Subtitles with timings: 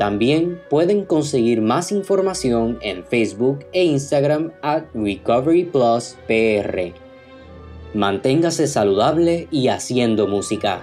[0.00, 6.94] También pueden conseguir más información en Facebook e Instagram at Recovery Plus PR.
[7.92, 10.82] Manténgase saludable y haciendo música.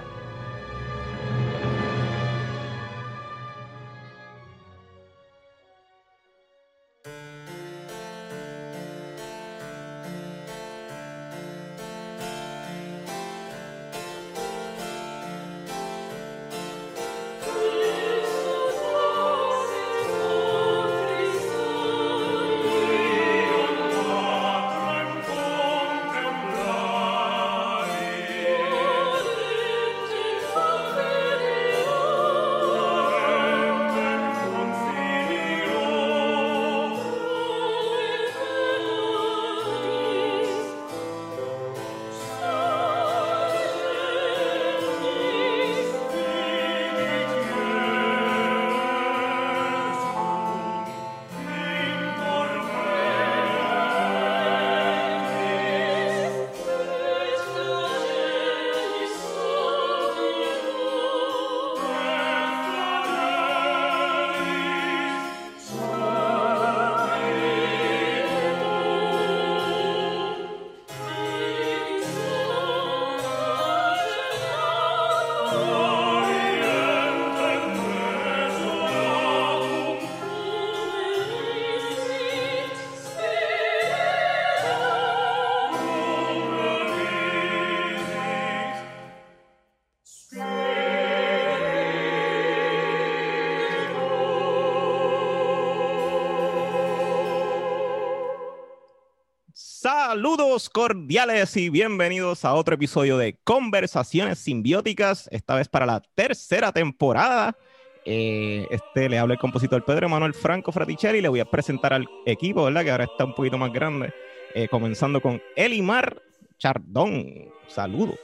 [100.10, 106.72] Saludos cordiales y bienvenidos a otro episodio de Conversaciones Simbióticas, esta vez para la tercera
[106.72, 107.58] temporada.
[108.06, 112.08] Eh, este le habla el compositor Pedro Manuel Franco Fraticelli le voy a presentar al
[112.26, 112.86] equipo, ¿verdad?
[112.86, 114.14] Que ahora está un poquito más grande,
[114.56, 116.22] eh, comenzando con Elimar
[116.58, 117.50] Chardón.
[117.68, 118.18] Saludos.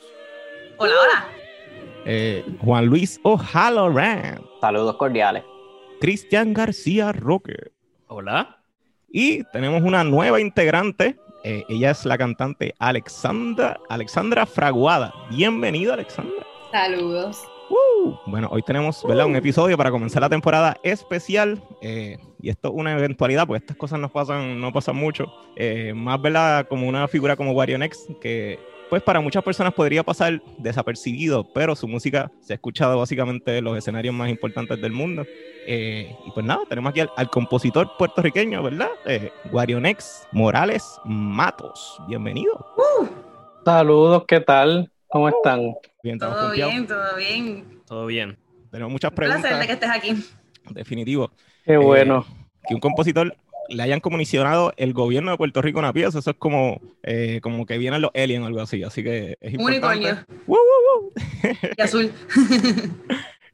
[0.77, 1.27] Hola, hola.
[2.05, 4.41] Eh, Juan Luis O'Halloran.
[4.61, 5.43] Saludos cordiales.
[5.99, 7.73] Cristian García Roque.
[8.07, 8.63] Hola.
[9.09, 11.19] Y tenemos una nueva integrante.
[11.43, 15.13] Eh, ella es la cantante Alexandra, Alexandra Fraguada.
[15.29, 16.45] Bienvenida, Alexandra.
[16.71, 17.41] Saludos.
[17.69, 19.25] Uh, bueno, hoy tenemos ¿verdad?
[19.25, 21.61] un episodio para comenzar la temporada especial.
[21.81, 25.25] eh, y esto es una eventualidad, pues estas cosas no pasan, no pasan mucho.
[25.55, 26.67] Eh, más ¿verdad?
[26.67, 28.59] como una figura como Wario Next, que
[28.89, 33.63] pues para muchas personas podría pasar desapercibido, pero su música se ha escuchado básicamente en
[33.63, 35.25] los escenarios más importantes del mundo.
[35.65, 38.89] Eh, y pues nada, tenemos aquí al, al compositor puertorriqueño, ¿verdad?
[39.05, 41.99] Eh, Guarionex Morales Matos.
[42.07, 42.65] Bienvenido.
[43.65, 44.91] Saludos, ¿qué tal?
[45.07, 45.73] ¿Cómo están?
[46.01, 46.73] Bien, Todo confiados.
[46.73, 47.81] bien, todo bien.
[47.87, 48.37] Todo bien.
[48.71, 49.67] Tenemos muchas Un placer de preguntas.
[49.67, 50.23] que estés aquí.
[50.71, 51.31] Definitivo.
[51.65, 52.25] Qué bueno.
[52.67, 53.35] Que un compositor
[53.69, 57.65] le hayan comisionado el gobierno de Puerto Rico una pieza, eso es como, eh, como
[57.65, 58.83] que vienen los aliens o algo así.
[58.83, 61.13] Así que es unicornio ¡Woo, woo, woo!
[61.77, 62.11] y azul.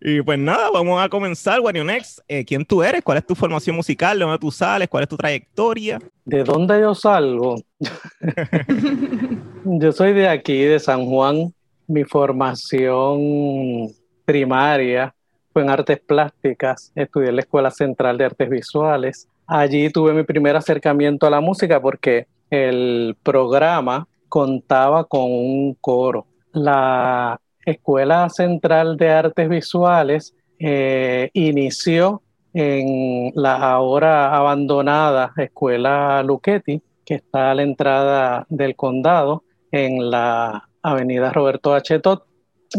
[0.01, 2.23] Y pues nada, vamos a comenzar, Warionex.
[2.27, 3.03] Eh, ¿Quién tú eres?
[3.03, 4.17] ¿Cuál es tu formación musical?
[4.17, 4.87] ¿De dónde tú sales?
[4.87, 5.99] ¿Cuál es tu trayectoria?
[6.23, 7.55] ¿De dónde yo salgo?
[9.65, 11.53] Yo soy de aquí, de San Juan.
[11.85, 13.89] Mi formación
[14.23, 15.13] primaria
[15.51, 16.93] fue en artes plásticas.
[16.95, 19.27] Estudié en la Escuela Central de Artes Visuales.
[19.51, 26.27] Allí tuve mi primer acercamiento a la música porque el programa contaba con un coro.
[26.51, 32.21] La Escuela Central de Artes Visuales eh, inició
[32.53, 40.69] en la ahora abandonada Escuela Luchetti, que está a la entrada del condado, en la
[40.83, 41.97] avenida Roberto H.
[41.97, 42.19] Todd.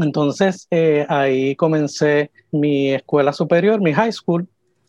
[0.01, 4.47] Entonces eh, ahí comencé mi escuela superior, mi high school,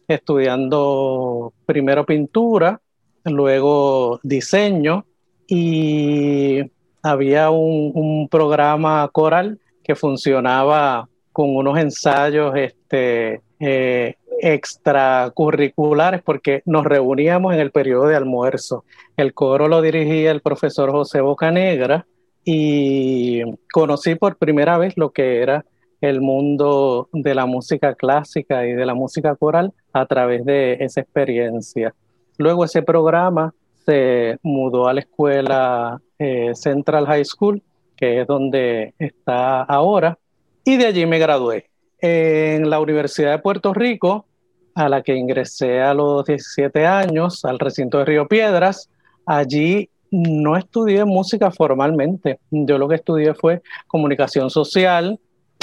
[0.07, 2.81] estudiando primero pintura,
[3.25, 5.05] luego diseño
[5.47, 6.59] y
[7.03, 17.53] había un, programa coral que funcionaba con unos ensayos este, eh, extracurriculares porque nos reuníamos
[17.53, 18.85] en el periodo de almuerzo.
[19.17, 22.05] El coro lo dirigía el profesor José Bocanegra
[22.43, 25.65] y conocí por primera vez lo que era
[26.01, 31.01] el mundo de la música clásica y de la música coral a través de esa
[31.01, 31.93] experiencia.
[32.37, 33.53] Luego ese programa
[33.85, 37.61] se mudó a la escuela eh, Central High School,
[37.95, 40.17] que es donde está ahora,
[40.63, 41.69] y de allí me gradué.
[41.99, 44.25] En la Universidad de Puerto Rico,
[44.73, 48.89] a la que ingresé a los 17 años, al recinto de Río Piedras,
[49.25, 52.39] allí no estudié música formalmente.
[52.49, 55.19] Yo lo que estudié fue comunicación social,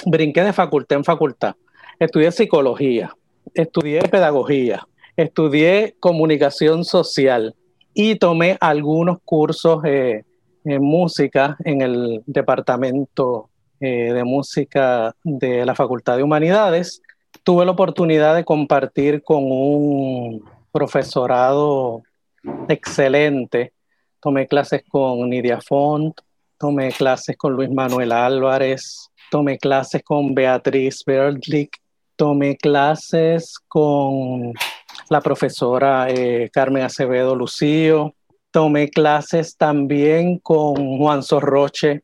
[0.06, 1.54] brinqué de facultad en facultad.
[1.98, 3.14] Estudié psicología,
[3.54, 4.86] estudié pedagogía,
[5.16, 7.54] estudié comunicación social
[7.92, 10.24] y tomé algunos cursos eh,
[10.64, 13.48] en música en el departamento
[13.80, 17.02] eh, de música de la Facultad de Humanidades.
[17.42, 22.02] Tuve la oportunidad de compartir con un profesorado
[22.68, 23.72] excelente.
[24.20, 26.20] Tomé clases con Nidia Font,
[26.58, 31.78] tomé clases con Luis Manuel Álvarez, tomé clases con Beatriz Berlick,
[32.16, 34.52] tomé clases con
[35.08, 38.14] la profesora eh, Carmen Acevedo Lucío,
[38.50, 42.02] tomé clases también con Juan Sorroche,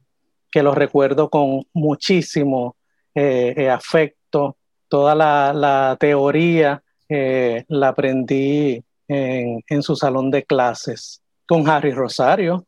[0.51, 2.77] que lo recuerdo con muchísimo
[3.15, 4.57] eh, eh, afecto.
[4.89, 11.21] Toda la, teoría la aprendí en, en, su salón de clases.
[11.47, 12.65] Con Harry Rosario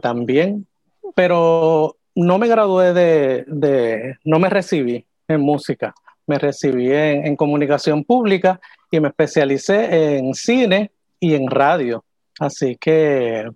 [0.00, 0.66] también,
[1.14, 5.94] pero no me gradué de, no me recibí en música,
[6.26, 8.60] me recibí en, comunicación pública
[8.90, 12.04] y me especialicé en cine y en radio.
[12.38, 13.48] Así que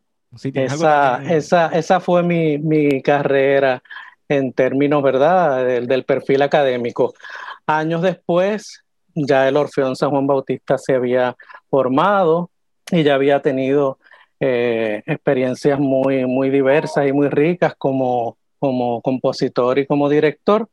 [0.43, 3.83] esa, esa, esa, fue mi, carrera
[4.29, 7.15] en términos, ¿verdad?, del, perfil académico.
[7.67, 8.83] Años después,
[9.15, 11.37] ya el Orfeón San Juan Bautista se había
[11.71, 12.51] formado
[12.91, 13.99] y ya había tenido
[14.41, 20.69] eh, experiencias muy, muy diversas y muy ricas como como compositor y como director,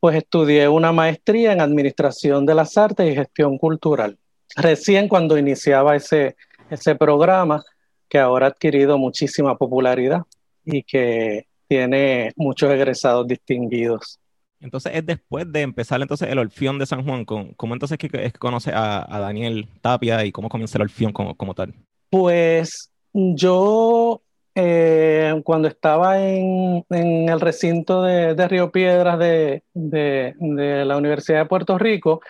[0.00, 4.18] pues estudié una maestría en Administración de las Artes y Gestión Cultural.
[4.56, 6.36] Recién cuando iniciaba ese,
[6.70, 7.62] ese programa,
[8.08, 10.22] que ahora ha adquirido muchísima popularidad
[10.64, 14.18] y que tiene muchos egresados distinguidos.
[14.60, 18.32] Entonces es después de empezar entonces el Orfión de San Juan, ¿cómo entonces es que,
[18.38, 21.74] conoce a, Daniel Tapia y cómo comienza el Orfión como, como tal?
[22.10, 24.20] Pues yo
[24.54, 32.20] eh, cuando estaba en, el recinto de, Río Piedras de, la Universidad de Puerto Rico,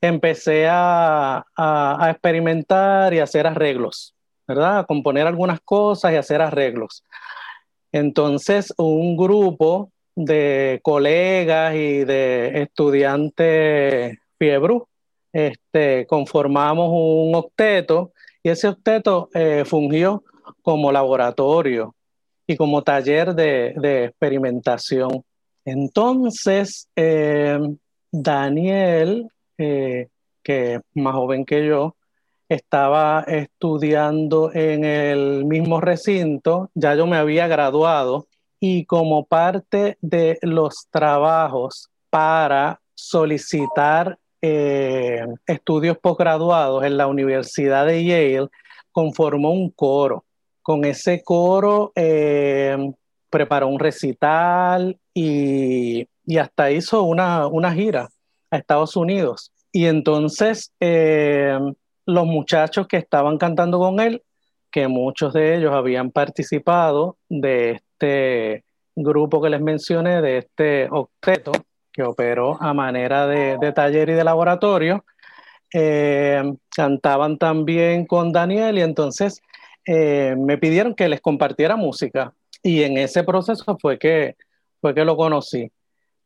[0.00, 1.44] empecé a,
[2.10, 4.14] experimentar y hacer arreglos,
[4.46, 4.80] ¿verdad?
[4.80, 7.04] A componer algunas cosas y hacer arreglos.
[7.92, 14.88] Entonces, un grupo de colegas y de estudiantes fiebru,
[15.32, 20.22] este, conformamos un octeto y ese octeto eh, fungió
[20.62, 21.94] como laboratorio
[22.46, 25.24] y como taller de, experimentación.
[25.64, 27.58] Entonces, eh,
[28.12, 30.08] Daniel, eh,
[30.42, 31.96] que es más joven que yo,
[32.48, 38.28] estaba estudiando en el mismo recinto, ya yo me había graduado
[38.60, 48.04] y como parte de los trabajos para solicitar eh, estudios posgraduados en la Universidad de
[48.04, 48.48] Yale,
[48.92, 50.25] conformó un coro
[50.66, 52.76] con ese coro eh,
[53.30, 56.08] preparó un recital y,
[56.40, 58.08] hasta hizo una, gira
[58.50, 59.52] a Estados Unidos.
[59.70, 61.56] Y entonces eh,
[62.04, 64.24] los muchachos que estaban cantando con él,
[64.72, 68.64] que muchos de ellos habían participado de este
[68.96, 71.52] grupo que les mencioné, de este octeto,
[71.92, 75.04] que operó a manera de, taller y de laboratorio,
[75.72, 76.42] eh,
[76.74, 79.40] cantaban también con Daniel y entonces
[79.86, 84.36] eh, me pidieron que les compartiera música y en ese proceso fue que,
[84.80, 85.70] fue que lo conocí.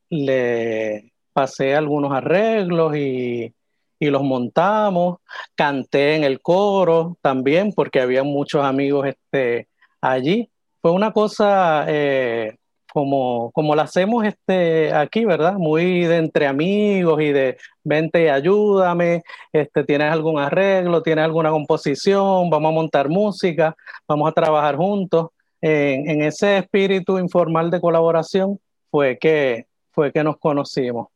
[0.08, 3.54] Le pasé algunos arreglos y,
[4.00, 5.18] los montamos,
[5.54, 9.68] canté en el coro también porque había muchos amigos este,
[10.00, 10.50] allí.
[10.80, 12.56] Fue una cosa eh,
[12.92, 15.54] como, como la hacemos este, aquí, ¿verdad?
[15.54, 22.50] Muy de entre amigos y de vente ayúdame, este, tienes algún arreglo, tienes alguna composición,
[22.50, 25.28] vamos a montar música, vamos a trabajar juntos.
[25.62, 28.59] En, ese espíritu informal de colaboración
[28.90, 31.09] fue que, fue que nos conocimos.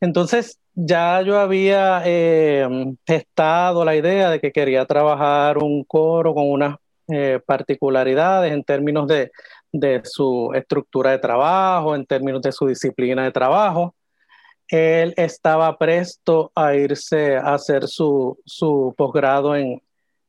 [0.00, 2.66] Entonces, ya yo había eh,
[3.06, 6.76] gestado la idea de que quería trabajar un coro con unas
[7.08, 9.32] eh, particularidades en términos de,
[9.72, 13.94] de su estructura de trabajo, en términos de su disciplina de trabajo.
[14.68, 19.82] Él estaba presto a irse a hacer su, su posgrado en,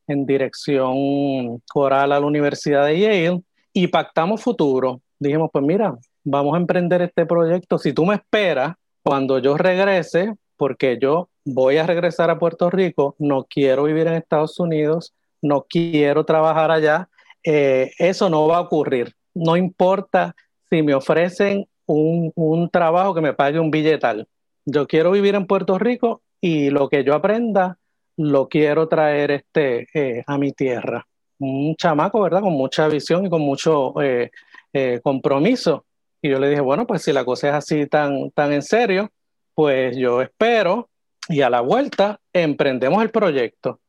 [0.06, 5.00] en dirección coral a la Universidad de Yale y pactamos futuro.
[5.18, 7.78] Dijimos, pues mira, vamos a emprender este proyecto.
[7.78, 13.14] Si tú me esperas, cuando yo regrese, porque yo voy a regresar a Puerto Rico,
[13.18, 17.08] no quiero vivir en Estados Unidos, no quiero trabajar allá,
[17.42, 20.34] eh, eso no va a ocurrir no importa
[20.70, 24.26] si me ofrecen un, un, trabajo que me pague un billetal.
[24.64, 27.78] Yo quiero vivir en Puerto Rico y lo que yo aprenda
[28.16, 31.06] lo quiero traer este, eh, a mi tierra.
[31.38, 32.40] Un chamaco, ¿verdad?
[32.40, 34.30] Con mucha visión y con mucho eh,
[34.72, 35.84] eh, compromiso.
[36.22, 39.10] Y yo le dije, bueno, pues si la cosa es así tan, tan en serio,
[39.54, 40.88] pues yo espero
[41.28, 43.80] y a la vuelta emprendemos el proyecto.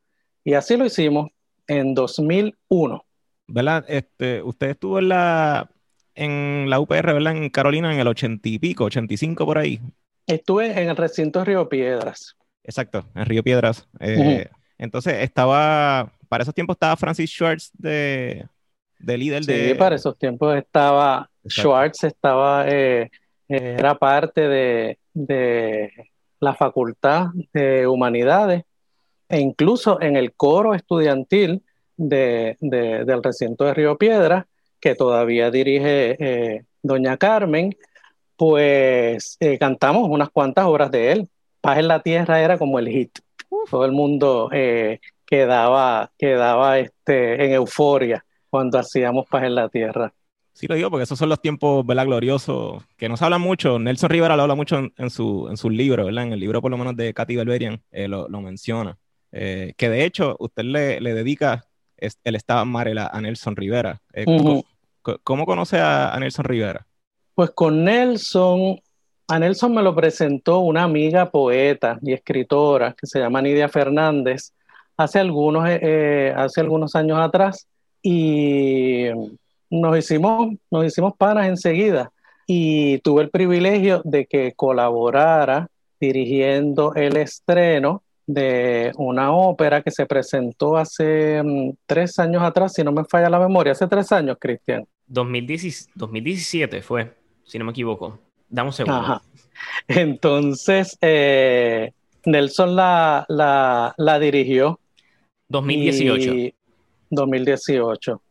[0.44, 1.30] Y así lo hicimos
[1.68, 3.05] en 2001.
[3.48, 3.86] ¿Verdad?
[3.88, 5.70] Este, usted estuvo en la,
[6.14, 7.36] en la UPR, ¿verdad?
[7.36, 9.80] En Carolina en el ochenta y pico, 85 por ahí.
[10.28, 12.36] Estuve en el recinto Río Piedras.
[12.64, 13.88] Exacto, en Río Piedras.
[14.00, 18.46] Eh, entonces estaba, para esos tiempos estaba Francis Schwartz de,
[19.00, 19.70] de líder de...
[19.70, 23.12] Sí, para esos tiempos estaba Schwartz, estaba, eh,
[23.48, 25.92] eh, era parte de, de
[26.40, 28.64] la Facultad de Humanidades
[29.30, 31.64] e incluso en el coro estudiantil
[31.98, 34.48] de, del recinto de Río Piedra,
[34.80, 37.75] que todavía dirige eh, Doña Carmen,
[38.36, 41.30] pues eh, cantamos unas cuantas obras de él.
[41.62, 43.18] Paz en la Tierra era como el hit.
[43.70, 50.14] Todo el mundo eh, quedaba, quedaba este, en euforia cuando hacíamos Paz en la Tierra.
[50.54, 52.06] Sí, lo digo porque esos son los tiempos, ¿verdad?
[52.06, 53.78] Gloriosos, que no se habla mucho.
[53.78, 56.24] Nelson Rivera lo habla mucho en, su, en sus libros, ¿verdad?
[56.25, 58.98] En el libro, por lo menos, de Katy Belverian, lo, lo, menciona.
[59.32, 61.66] que de hecho, usted le, le dedica
[61.98, 64.02] él estaba Marela a Nelson Rivera.
[64.14, 64.25] Eh,
[65.24, 66.86] ¿cómo, conoce a, Nelson Rivera?
[67.34, 68.80] Pues con Nelson,
[69.28, 74.52] a Nelson me lo presentó una amiga poeta y escritora que se llama Nidia Fernández
[74.98, 77.68] hace algunos, eh, eh, hace algunos años atrás
[78.02, 79.08] y
[79.70, 82.12] nos hicimos, nos hicimos panas enseguida
[82.48, 85.68] y tuve el privilegio de que colaborara
[86.00, 92.84] dirigiendo el estreno de una ópera que se presentó hace mm, tres años atrás, si
[92.84, 94.86] no me falla la memoria, hace tres años, Cristian.
[95.08, 97.13] 2017 fue,
[97.44, 98.20] si no me equivoco.
[98.50, 99.22] Damos segundo.
[99.88, 101.91] Entonces, eh,
[102.25, 104.79] Nelson la, la, la, dirigió.
[105.50, 106.55] 2018.
[107.10, 108.22] 2018.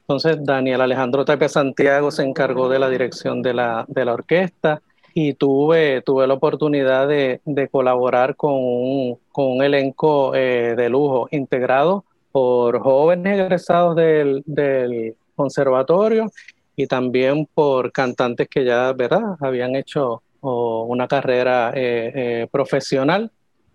[0.00, 4.82] Entonces, Daniel Alejandro Tapia Santiago se encargó de la dirección de la, de la orquesta
[5.20, 10.88] y tuve, tuve la oportunidad de, de colaborar con un, con un elenco eh, de
[10.88, 16.30] lujo integrado por jóvenes egresados del, del, conservatorio
[16.76, 19.36] y también por cantantes que ya ¿verdad?
[19.40, 23.32] habían hecho una carrera eh, eh, profesional.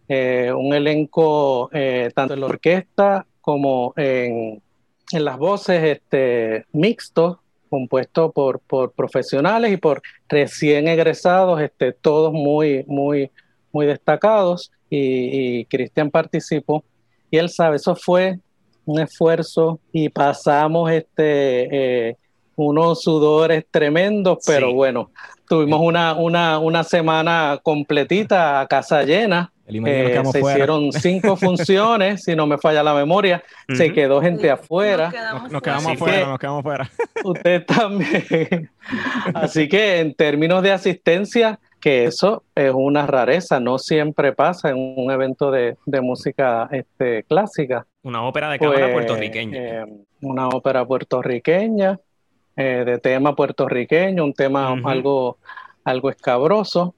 [0.08, 1.70] un elenco
[2.16, 4.62] tanto en la orquesta como en,
[5.12, 7.38] en las voces este, mixtos
[7.74, 13.32] compuesto por, por profesionales y por recién egresados, este, todos muy, muy,
[13.72, 16.84] muy destacados, y, Cristian participó,
[17.32, 18.38] y él sabe, eso fue
[18.86, 22.18] un esfuerzo y pasamos este, eh,
[22.56, 25.10] unos sudores tremendos, pero bueno,
[25.50, 29.51] tuvimos una, una, una semana completita a casa llena,
[29.86, 33.44] eh, se hicieron cinco funciones, si no me falla la memoria.
[33.74, 35.12] Se quedó gente afuera.
[35.50, 36.89] Nos quedamos, afuera, nos quedamos afuera.
[37.24, 38.70] Usted también.
[39.34, 44.77] Así que en términos de asistencia, que eso es una rareza, no siempre pasa en
[44.77, 47.86] un evento de, de música este, clásica.
[48.03, 49.58] Una ópera de cámara pues, puertorriqueña.
[49.58, 49.86] Eh,
[50.22, 52.00] una ópera puertorriqueña,
[52.56, 55.38] eh, de tema puertorriqueño, un tema algo,
[55.84, 56.96] algo escabroso.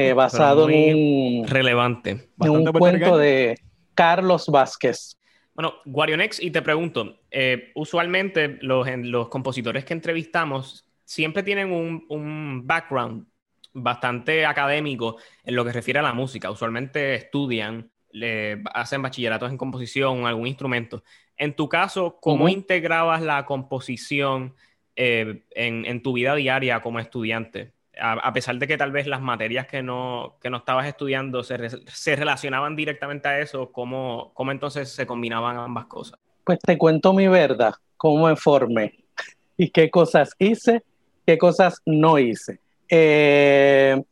[0.00, 2.30] Eh, basado en un, relevante.
[2.40, 3.58] En un cuento de
[3.94, 5.18] Carlos Vázquez.
[5.54, 12.06] Bueno, Guarionex, y te pregunto, eh, usualmente los, los compositores que entrevistamos siempre tienen un,
[12.08, 13.26] un, background
[13.72, 16.50] bastante académico en lo que refiere a la música.
[16.50, 21.02] Usualmente estudian, le, hacen bachilleratos en composición, algún instrumento.
[21.36, 24.54] en tu caso, ¿cómo integrabas la composición
[24.96, 27.72] eh, en, en tu vida diaria como estudiante?
[28.00, 31.56] A, pesar de que tal vez las materias que no, que no estabas estudiando se,
[31.86, 36.18] se relacionaban directamente a eso, ¿cómo, cómo entonces se combinaban ambas cosas?
[36.44, 39.04] Pues te cuento mi verdad, cómo me formé
[39.56, 40.82] y qué cosas hice,
[41.26, 42.60] qué cosas no hice.
[42.88, 44.02] Eh,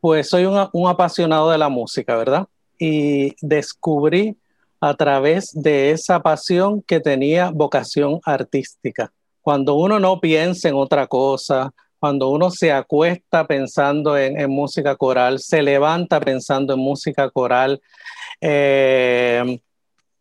[0.00, 2.46] pues soy un, un apasionado de la música, ¿verdad?
[2.78, 4.36] Y descubrí
[4.80, 9.12] a través de esa pasión que tenía vocación artística.
[9.40, 11.72] Cuando uno no piensa en otra cosa,
[12.04, 17.80] cuando uno se acuesta pensando en, música coral, se levanta pensando en música coral,
[18.42, 19.58] eh,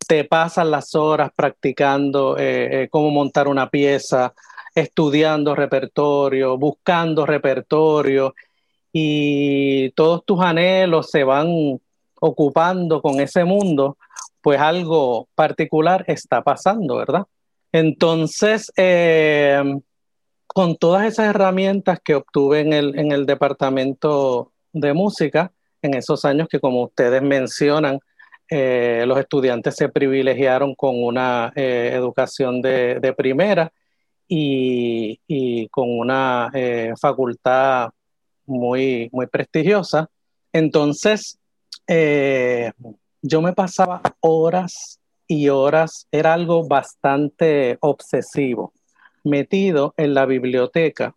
[0.08, 4.34] te pasan las horas practicando eh, eh, cómo montar una pieza,
[4.74, 8.34] estudiando repertorio, buscando repertorio
[8.94, 11.82] y todos tus anhelos se van
[12.22, 13.98] ocupando con ese mundo,
[14.42, 17.24] pues algo particular está pasando, ¿verdad?
[17.74, 18.72] Entonces,
[20.54, 26.26] con todas esas herramientas que obtuve en el, en el departamento de música, en esos
[26.26, 28.00] años que como ustedes mencionan,
[28.50, 33.72] eh, los estudiantes se privilegiaron con una eh, educación de, de primera
[34.28, 37.90] y, y, con una eh, facultad
[38.46, 40.10] muy, muy prestigiosa.
[40.52, 41.40] Entonces,
[41.88, 48.72] yo me pasaba horas y horas, era algo bastante obsesivo,
[49.24, 51.15] metido en la biblioteca,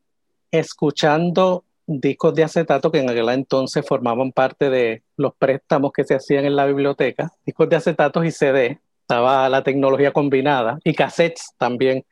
[0.50, 6.14] escuchando discos de acetato que en aquel entonces formaban parte de los préstamos que se
[6.14, 11.54] hacían en la biblioteca, discos de acetatos y CD, estaba la tecnología combinada y cassettes
[11.56, 12.04] también.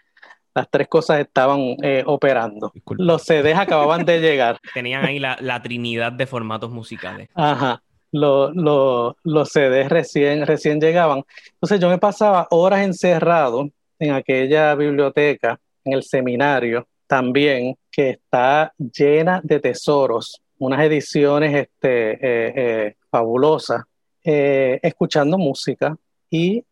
[0.54, 2.70] Las tres cosas estaban eh, operando.
[2.72, 3.02] Disculpa.
[3.02, 4.60] Los CDs acababan de llegar.
[4.74, 7.28] Tenían ahí la, la trinidad de formatos musicales.
[7.34, 7.82] Ajá.
[8.12, 11.24] Lo, lo, los CDs recién, recién llegaban.
[11.54, 18.72] Entonces yo me pasaba horas encerrado en aquella biblioteca, en el seminario también, que está
[18.78, 23.82] llena de tesoros, unas ediciones este, eh, eh, fabulosas,
[24.23, 25.97] eh, escuchando música
[26.30, 26.64] y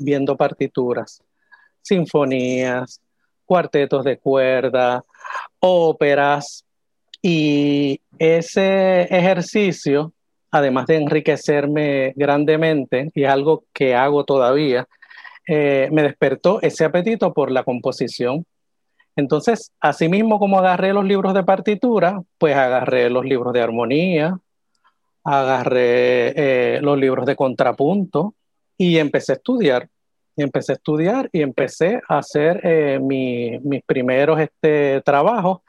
[0.00, 1.22] viendo partituras,
[1.82, 3.02] sinfonías,
[3.44, 5.04] cuartetos de cuerda,
[5.60, 6.64] óperas,
[7.20, 10.14] y ese ejercicio,
[10.50, 14.86] además de enriquecerme grandemente, y es algo que hago todavía,
[15.46, 18.46] me despertó ese apetito por la composición.
[19.18, 24.38] Entonces, asimismo como agarré los libros de partitura, pues agarré los libros de armonía,
[25.24, 28.34] agarré eh, los libros de contrapunto
[28.76, 29.88] y empecé a estudiar.
[30.36, 35.62] Y empecé a estudiar y empecé a hacer eh, mi, mis primeros este, trabajos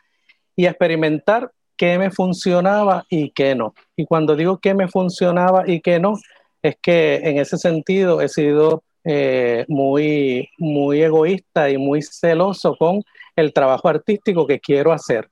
[0.56, 3.74] y a experimentar qué me funcionaba y qué no.
[3.96, 6.20] Y cuando digo qué me funcionaba y qué no,
[6.62, 13.02] es que en ese sentido he sido eh, muy, muy egoísta y muy celoso con
[13.40, 15.30] el trabajo artístico que quiero hacer.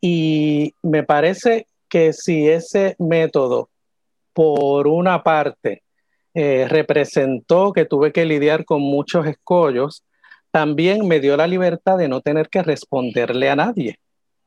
[0.00, 3.70] Y me parece que si ese método,
[4.32, 5.82] por una parte,
[6.34, 10.02] eh, representó que tuve que lidiar con muchos escollos,
[10.50, 13.98] también me dio la libertad de no tener que responderle a nadie.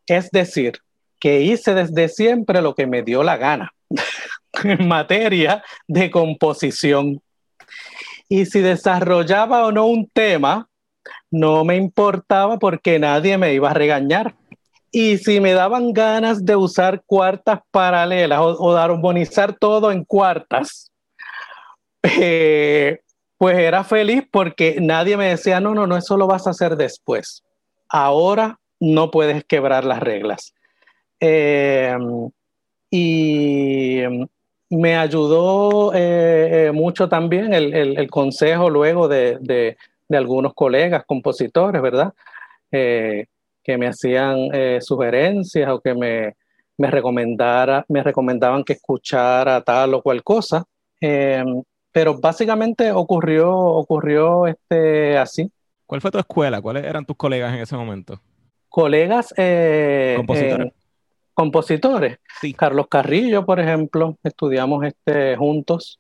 [0.06, 0.80] Es decir,
[1.20, 3.74] que hice desde siempre lo que me dio la gana
[4.64, 7.22] en materia de composición.
[8.30, 10.67] Y si desarrollaba o no un tema,
[11.32, 14.36] no me importaba porque nadie me iba a regañar.
[14.92, 20.04] Y si me daban ganas de usar cuartas paralelas o, o de armonizar todo en
[20.04, 20.92] cuartas,
[22.04, 23.00] eh,
[23.38, 26.76] pues era feliz porque nadie me decía, no, no, no, eso lo vas a hacer
[26.76, 27.44] después.
[27.90, 30.54] Ahora no puedes quebrar las reglas.
[31.20, 31.96] Eh,
[32.90, 34.02] y
[34.70, 42.14] me ayudó eh, mucho también el, el, consejo luego de, de, algunos colegas compositores, ¿verdad?
[42.72, 43.26] Eh,
[43.64, 46.36] que me hacían eh, sugerencias o que me,
[46.78, 50.64] me, recomendara, me recomendaban que escuchara tal o cual cosa.
[51.02, 51.44] Eh,
[51.92, 55.52] pero básicamente ocurrió, ocurrió este, así.
[55.86, 56.62] ¿Cuál fue tu escuela?
[56.62, 58.22] ¿Cuáles eran tus colegas en ese momento?
[58.70, 60.74] Colegas eh, compositores.
[61.34, 62.20] compositores.
[62.40, 62.54] Sí.
[62.54, 66.00] Carlos Carrillo, por ejemplo, estudiamos este, juntos.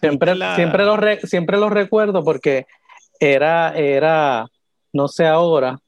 [0.00, 0.56] Siempre, la...
[0.56, 2.66] siempre, re, siempre lo recuerdo porque
[3.20, 4.48] era, era,
[4.92, 5.78] no sé ahora,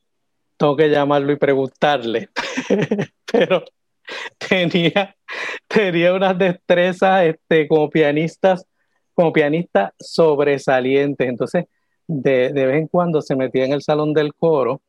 [0.57, 2.29] tengo que llamarlo y preguntarle,
[3.33, 3.64] pero
[4.38, 5.16] tenía,
[5.66, 8.66] tenía unas destrezas este, como pianistas,
[9.14, 11.29] como pianista sobresalientes.
[11.29, 11.64] Entonces,
[12.07, 14.83] de, de, vez en cuando se metía en el salón del coro,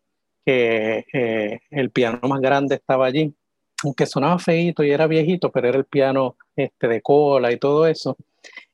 [0.45, 3.33] que eh, el piano más grande estaba allí,
[3.83, 7.87] aunque sonaba feito y era viejito, pero era el piano este, de cola y todo
[7.87, 8.17] eso.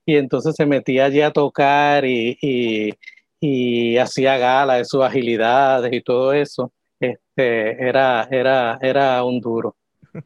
[0.06, 2.92] Y entonces se metía allí a tocar y, y,
[3.40, 9.76] y hacía gala de sus agilidades y todo eso, este, era, era, era un duro.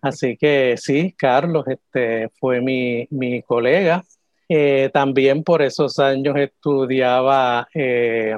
[0.02, 4.04] Así que sí, Carlos este, fue mi, mi colega.
[4.49, 8.38] Eh, también por esos años estudiaba eh,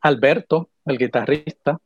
[0.00, 1.78] Alberto, el guitarrista.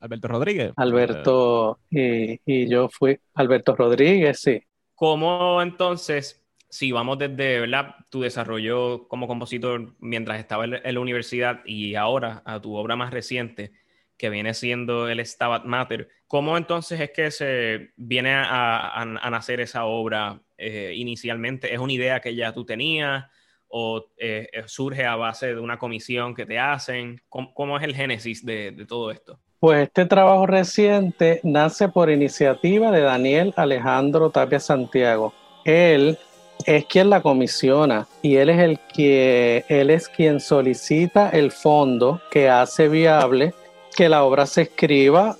[0.00, 0.72] Alberto Rodríguez.
[0.76, 4.62] Alberto y, y, yo fui Alberto Rodríguez, sí.
[4.94, 7.94] ¿Cómo entonces, si vamos desde ¿verdad?
[8.10, 13.12] tu desarrollo como compositor mientras estaba en la universidad y ahora a tu obra más
[13.12, 13.72] reciente,
[14.16, 19.60] que viene siendo el Stabat Mater, ¿cómo entonces es que se viene a, a, nacer
[19.60, 21.72] esa obra eh, inicialmente?
[21.72, 23.26] ¿Es una idea que ya tú tenías
[23.68, 27.20] o eh, surge a base de una comisión que te hacen?
[27.28, 29.38] ¿Cómo, es el génesis de, todo esto?
[29.58, 35.34] Pues este trabajo reciente nace por iniciativa de Daniel Alejandro Tapia Santiago.
[35.64, 36.18] Él
[36.64, 42.20] es quien la comisiona y él es el que él es quien solicita el fondo
[42.30, 43.54] que hace viable
[43.94, 45.36] que la obra se escriba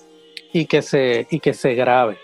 [0.53, 2.17] y que se, y que se grabe.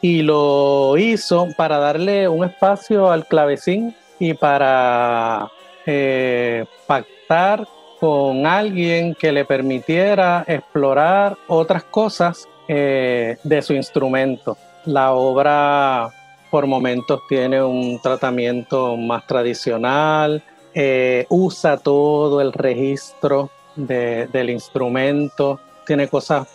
[0.00, 5.50] Y lo hizo para darle un espacio al clavecín y para
[5.86, 7.66] eh, pactar
[8.00, 14.56] con alguien que le permitiera explorar otras cosas eh, de su instrumento.
[14.86, 16.10] La obra
[16.54, 20.40] por momentos tiene un tratamiento más tradicional,
[20.72, 26.46] eh, usa todo el registro de, del instrumento, tiene cosas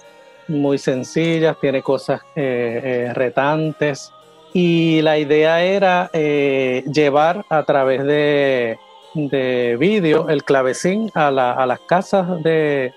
[0.47, 4.13] muy sencillas, tiene cosas eh, eh, retantes.
[4.53, 8.79] Y la idea era llevar a través de,
[9.15, 12.93] de vídeo el clavecín a, a las casas de,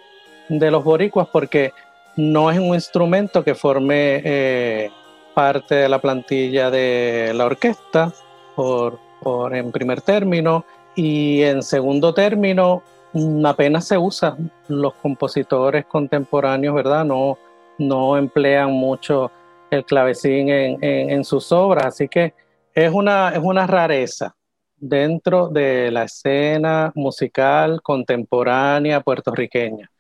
[0.49, 1.73] de, los boricuas porque
[2.17, 4.93] no es un instrumento que forme
[5.35, 8.13] parte de la plantilla de la orquesta
[8.55, 10.65] por, por en primer término
[10.95, 12.83] y en segundo término
[13.45, 14.37] apenas se usa.
[14.69, 17.05] Los compositores contemporáneos, ¿verdad?
[17.05, 17.39] No,
[17.79, 19.31] no emplean mucho
[19.71, 22.35] el clavecín en, en, en, sus obras, así que
[22.75, 24.35] es una, es una rareza
[24.77, 29.91] dentro de la escena musical contemporánea puertorriqueña.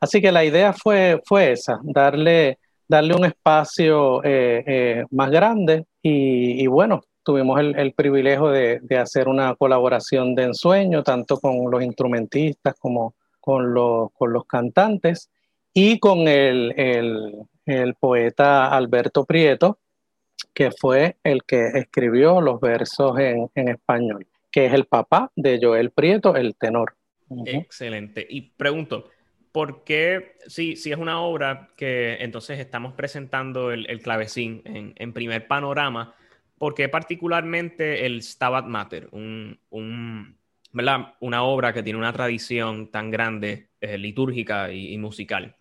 [0.00, 2.58] Así que la idea fue, fue esa, darle,
[2.90, 9.54] darle un espacio eh, eh, más grande y, bueno, tuvimos el, privilegio de, hacer una
[9.54, 14.10] colaboración de ensueño, tanto con los instrumentistas como con los,
[14.48, 15.30] cantantes,
[15.72, 17.46] y con el,
[18.00, 19.78] poeta Alberto Prieto,
[20.52, 25.92] que fue el que escribió los versos en, español, que es el papá de Joel
[25.92, 26.96] Prieto, el tenor.
[27.46, 28.26] Excelente.
[28.28, 29.04] Y pregunto,
[29.52, 35.12] ¿por qué, si, si es una obra que entonces estamos presentando el, el clavecín en,
[35.12, 36.14] primer panorama,
[36.58, 40.36] ¿por qué particularmente el Stabat Mater, un, un,
[40.72, 41.14] ¿verdad?
[41.20, 45.56] una obra que tiene una tradición tan grande eh, litúrgica y, y, musical?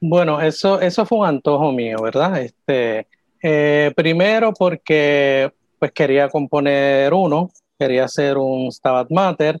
[0.00, 2.40] Bueno, eso, eso fue un antojo mío, ¿verdad?
[2.40, 3.06] Este,
[3.42, 9.60] eh, primero porque pues quería componer uno, quería hacer un Stabat Mater.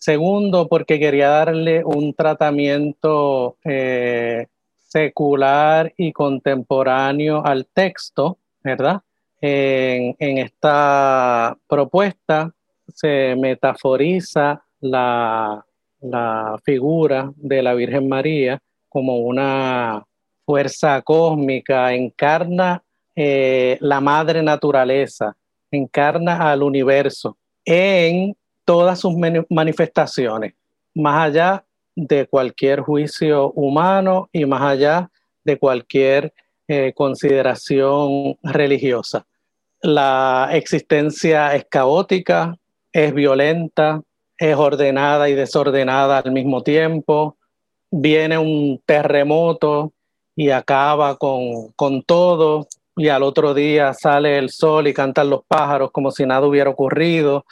[0.00, 4.46] Segundo, porque quería darle un tratamiento eh,
[4.78, 9.02] secular y contemporáneo al texto, ¿verdad?
[9.42, 12.50] En, esta propuesta
[12.94, 15.66] se metaforiza la,
[16.00, 18.58] la, figura de la Virgen María
[18.88, 20.02] como una
[20.46, 22.82] fuerza cósmica, encarna
[23.14, 25.36] eh, la madre naturaleza,
[25.70, 27.36] encarna al universo
[27.66, 28.34] en
[28.70, 29.14] todas sus
[29.48, 30.54] manifestaciones,
[30.94, 31.64] más allá
[31.96, 35.10] de cualquier juicio humano y más allá
[35.44, 36.32] de cualquier
[36.68, 39.26] eh, consideración religiosa
[39.82, 42.56] la existencia es caótica,
[42.92, 44.02] es violenta,
[44.36, 47.36] es ordenada y desordenada al mismo tiempo.
[47.90, 49.92] Viene un terremoto
[50.36, 55.44] y acaba con, con, todo y al otro día sale el sol y cantan los
[55.46, 57.44] pájaros como si nada hubiera ocurrido.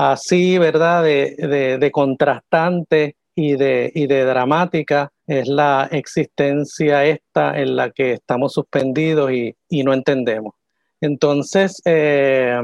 [0.00, 1.02] Así, ¿verdad?
[1.02, 9.82] De, contrastante y de, dramática es la existencia esta en la que estamos suspendidos y,
[9.82, 10.54] no entendemos.
[11.00, 12.60] Entonces, eh,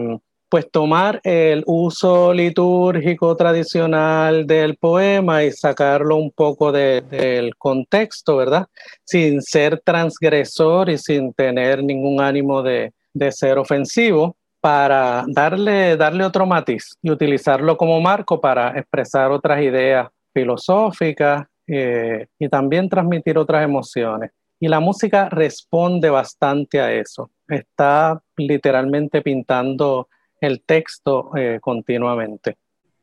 [0.48, 8.36] pues tomar el uso litúrgico tradicional del poema y sacarlo un poco de, del contexto,
[8.36, 8.68] ¿verdad?
[9.02, 12.92] Sin ser transgresor y sin tener ningún ánimo de
[13.32, 20.08] ser ofensivo, para darle, darle otro matiz y utilizarlo como marco para expresar otras ideas
[20.32, 24.30] filosóficas eh, y también transmitir otras emociones.
[24.58, 27.30] Y la música responde bastante a eso.
[27.46, 30.08] Está literalmente pintando
[30.40, 32.56] el texto eh, continuamente.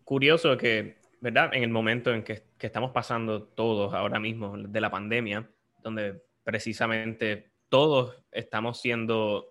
[0.04, 1.54] Curioso que ¿verdad?
[1.54, 5.48] En el momento en que, que estamos pasando todos ahora mismo de la pandemia,
[5.84, 9.51] donde precisamente todos estamos siendo,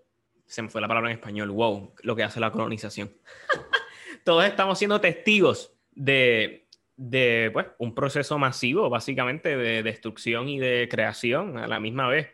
[0.50, 3.12] se me fue la palabra en español, wow, lo que hace la colonización.
[4.24, 10.88] todos estamos siendo testigos de, de pues, un proceso masivo, básicamente, de destrucción y de
[10.90, 12.28] creación a la misma vez,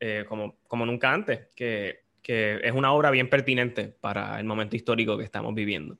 [0.00, 4.76] eh, como, como nunca antes, que, que es una obra bien pertinente para el momento
[4.76, 5.96] histórico que estamos viviendo.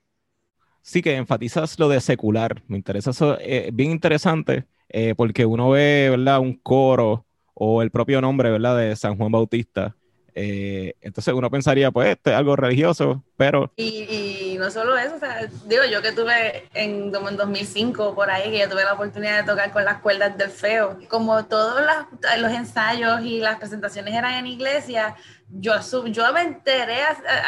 [0.83, 2.61] Sí, que enfatizas lo de secular.
[2.67, 6.39] Me interesa eso, eh, bien interesante, eh, porque uno ve, ¿verdad?
[6.39, 8.77] Un coro o el propio nombre, ¿verdad?
[8.77, 9.95] De San Juan Bautista.
[10.35, 13.71] Eh, entonces uno pensaría, pues, esto es algo religioso, pero...
[13.75, 18.29] Y, y, no solo eso, o sea, digo, yo que tuve en, en 2005 por
[18.29, 21.81] ahí, que yo tuve la oportunidad de tocar con las cuerdas del feo, como todos
[21.81, 25.15] las, los ensayos y las presentaciones eran en iglesia,
[25.49, 25.73] yo,
[26.07, 26.99] yo me enteré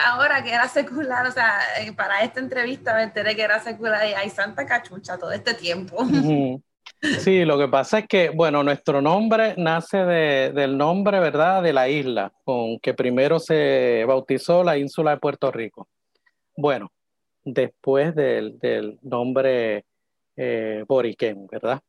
[0.05, 4.07] ahora que era secular, o sea, eh, para esta entrevista me enteré que era secular
[4.07, 5.97] y hay santa cachucha todo este tiempo.
[7.19, 11.73] Sí, lo que pasa es que, bueno, nuestro nombre nace de, del nombre, ¿verdad?, de
[11.73, 15.87] la isla, con que primero se bautizó la ínsula de Puerto Rico.
[16.55, 16.91] Bueno,
[17.43, 19.85] después del, del nombre
[20.35, 21.81] eh, Boriquén, ¿verdad?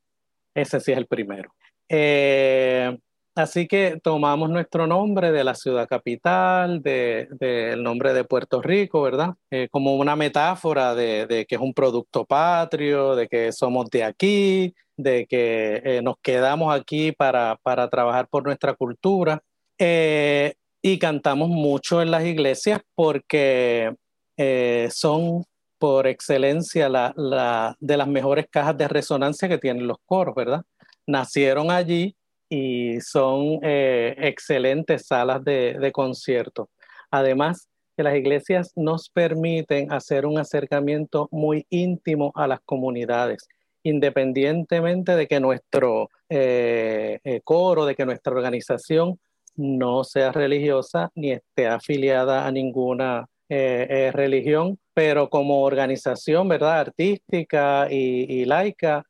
[0.55, 1.55] Ese sí es el primero.
[1.89, 2.97] Eh,
[3.35, 9.03] así que tomamos nuestro nombre de la ciudad capital, del de, nombre de Puerto Rico,
[9.03, 9.35] ¿verdad?
[9.51, 14.05] Eh, como una metáfora de, de, que es un producto patrio, de que somos de
[14.05, 19.43] aquí, de que eh, nos quedamos aquí para, para, trabajar por nuestra cultura
[19.79, 23.95] eh, y cantamos mucho en las iglesias porque
[24.37, 25.45] eh, son
[25.79, 30.63] por excelencia la, la, de las mejores cajas de resonancia que tienen los coros, ¿verdad?
[31.07, 32.17] Nacieron allí
[32.49, 36.71] y son excelentes salas de, de concierto.
[37.11, 43.49] Además, que las iglesias nos permiten hacer un acercamiento muy íntimo a las comunidades
[43.87, 49.21] independientemente de que nuestro eh, eh, coro, de que nuestra organización
[49.55, 57.87] no sea religiosa ni esté afiliada a ninguna eh, religión, pero como organización, ¿verdad?, artística
[57.89, 59.05] y, laica,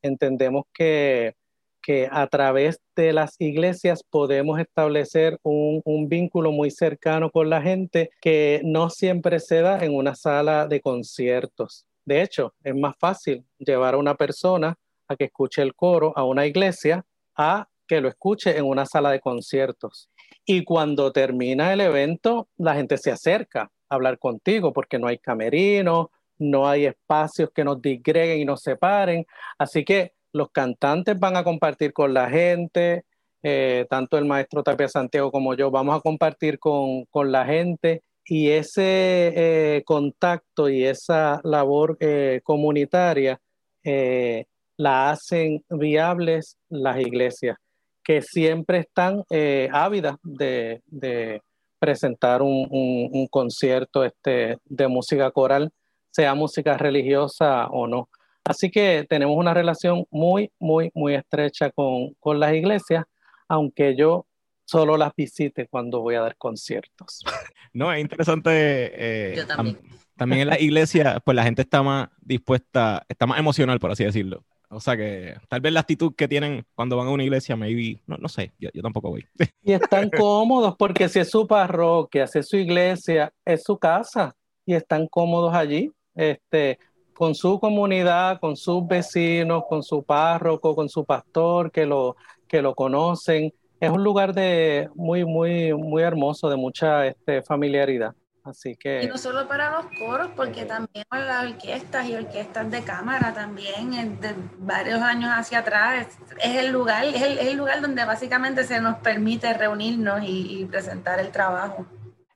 [0.00, 1.34] entendemos que,
[1.82, 7.60] que, a través de las iglesias podemos establecer un, un vínculo muy cercano con la
[7.60, 11.84] gente que no siempre se da en una sala de conciertos.
[12.04, 14.76] De hecho, es más fácil llevar a una persona
[15.08, 17.04] a que escuche el coro a una iglesia
[17.36, 20.08] a que lo escuche en una sala de conciertos.
[20.44, 25.18] Y cuando termina el evento, la gente se acerca a hablar contigo porque no hay
[25.18, 26.06] camerinos,
[26.38, 29.26] no hay espacios que nos disgreguen y nos separen.
[29.58, 33.04] Así que los cantantes van a compartir con la gente,
[33.42, 38.02] eh, tanto el maestro Tapia Santiago como yo, vamos a compartir con, con la gente
[38.30, 43.40] y ese eh, contacto y esa labor eh, comunitaria
[43.82, 44.44] eh,
[44.76, 47.58] la hacen viables las iglesias,
[48.04, 49.24] que siempre están
[49.72, 51.42] ávidas de,
[51.80, 55.72] presentar un, un, un, concierto este, de música coral,
[56.12, 58.08] sea música religiosa o no.
[58.44, 63.06] Así que tenemos una relación muy, muy, muy estrecha con, con las iglesias,
[63.48, 64.26] aunque yo
[64.70, 67.24] solo las visite cuando voy a dar conciertos.
[67.72, 68.50] No, es interesante.
[68.52, 69.78] Eh, Yo también.
[70.16, 74.02] también en la iglesia, pues la gente está más dispuesta, está más emocional, por así
[74.02, 74.44] decirlo.
[74.70, 78.02] O sea que tal vez la actitud que tienen cuando van a una iglesia, maybe,
[78.08, 79.24] no, no sé, yo, yo tampoco voy.
[79.62, 84.34] Y están cómodos porque si es su parroquia, si es su iglesia, es su casa
[84.66, 86.80] y están cómodos allí, este,
[87.14, 92.16] con su comunidad, con sus vecinos, con su párroco, con su pastor que lo,
[92.48, 98.14] que lo conocen es un lugar de muy, muy, muy hermoso, de mucha este, familiaridad.
[98.44, 99.02] Así que...
[99.02, 103.90] Y no solo para los coros, porque también las orquestas y orquestas de cámara también,
[104.20, 106.08] de varios años hacia atrás,
[106.42, 110.60] es, el lugar, es el, es el, lugar donde básicamente se nos permite reunirnos y,
[110.60, 111.86] y, presentar el trabajo.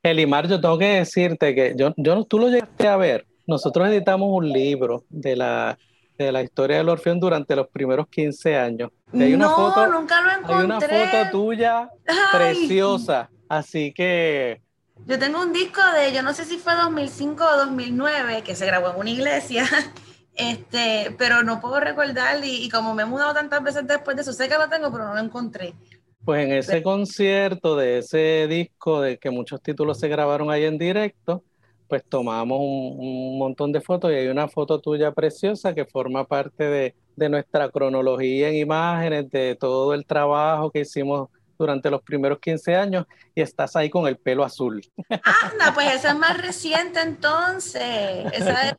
[0.03, 3.27] Elimar, yo tengo que decirte que yo, yo, tú lo llegaste a ver.
[3.47, 5.79] Nosotros editamos un libro de la
[6.17, 8.91] de la historia del Orfeón durante los primeros 15 años.
[9.13, 10.55] Hay una no, foto, nunca lo encontré.
[10.55, 12.17] Hay una foto tuya Ay.
[12.33, 14.63] preciosa, así que...
[15.07, 18.65] Yo tengo un disco de, yo no sé si fue 2005 o 2009, que se
[18.67, 19.67] grabó en una iglesia,
[20.35, 24.23] este, pero no puedo recordar y, y como me he mudado tantas veces después de
[24.23, 25.75] eso, sé que lo tengo, pero no lo encontré.
[26.25, 26.85] Pues en ese pero...
[26.85, 31.43] concierto de ese disco, de que muchos títulos se grabaron ahí en directo,
[31.89, 36.25] pues tomamos un, un, montón de fotos y hay una foto tuya preciosa que forma
[36.25, 42.03] parte de, de, nuestra cronología en imágenes, de todo el trabajo que hicimos durante los
[42.03, 44.83] primeros 15 años y estás ahí con el pelo azul.
[45.09, 48.27] Anda, pues esa es más reciente entonces.
[48.33, 48.75] Esa es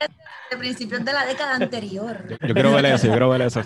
[0.51, 2.25] de principios de la década anterior.
[2.29, 3.61] Yo quiero ver eso, yo quiero ver eso.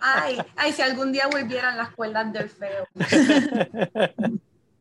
[0.00, 2.86] Ay, ay, si algún día volvieran las cuerdas del feo.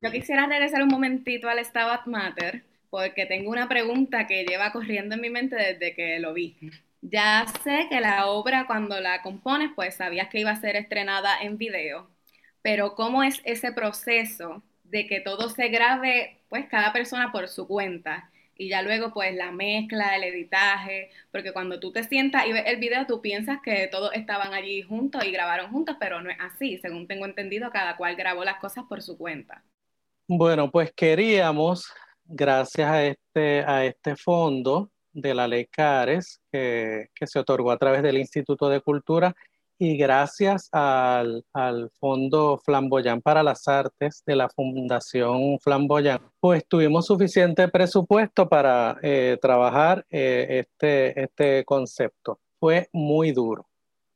[0.02, 5.15] Yo quisiera regresar un momentito al Stabat Mater porque tengo una pregunta que lleva corriendo
[5.15, 6.58] en mi mente desde que lo vi.
[7.02, 11.41] Ya sé que la obra cuando la compones, pues sabías que iba a ser estrenada
[11.41, 12.10] en video,
[12.62, 17.67] pero ¿cómo es ese proceso de que todo se grabe, pues cada persona por su
[17.67, 18.30] cuenta?
[18.60, 22.63] Y ya luego, pues la mezcla, el editaje, porque cuando tú te sientas y ves
[22.65, 26.38] el video, tú piensas que todos estaban allí juntos y grabaron juntos, pero no es
[26.39, 26.78] así.
[26.80, 29.63] Según tengo entendido, cada cual grabó las cosas por su cuenta.
[30.28, 31.93] Bueno, pues queríamos,
[32.28, 38.04] gracias a este, a este fondo, de la ley CARES que, se otorgó a través
[38.04, 39.36] del Instituto de Cultura
[39.80, 41.44] y gracias al,
[42.00, 49.38] Fondo Flamboyán para las Artes de la Fundación Flamboyán, pues tuvimos suficiente presupuesto para eh,
[49.42, 52.40] trabajar eh, este, este concepto.
[52.60, 53.68] Fue muy duro,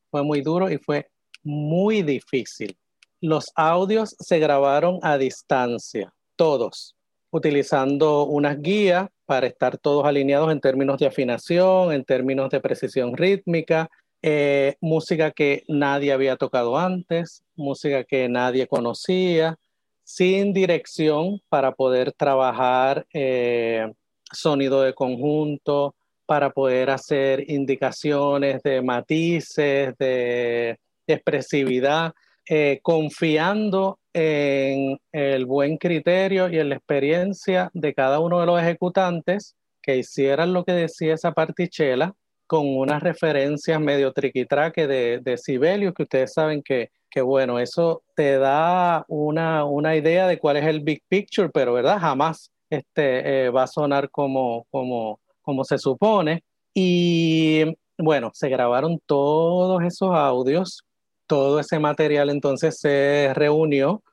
[0.09, 1.09] fue muy duro y fue
[1.43, 2.77] muy difícil.
[3.21, 6.95] Los audios se grabaron a distancia, todos,
[7.31, 13.15] utilizando unas guías para estar todos alineados en términos de afinación, en términos de precisión
[13.15, 13.89] rítmica,
[14.21, 19.57] eh, música que nadie había tocado antes, música que nadie conocía,
[20.03, 23.91] sin dirección para poder trabajar eh,
[24.31, 32.13] sonido de conjunto, para poder hacer indicaciones de matices, de expresividad.
[32.49, 38.59] Eh, confiando en el buen criterio y en la experiencia de cada uno de los
[38.61, 42.15] ejecutantes que hicieran lo que decía esa partichela
[42.47, 48.03] con unas referencias medio triquitraque de, de Sibelius, que ustedes saben que, que, bueno, eso
[48.15, 51.99] te da una, una, idea de cuál es el big picture, pero ¿verdad?
[51.99, 56.43] Jamás este, eh, va a sonar como, como, como se supone.
[56.73, 57.63] Y
[57.97, 60.83] bueno, se grabaron todos esos audios
[61.31, 64.03] todo ese material entonces se reunió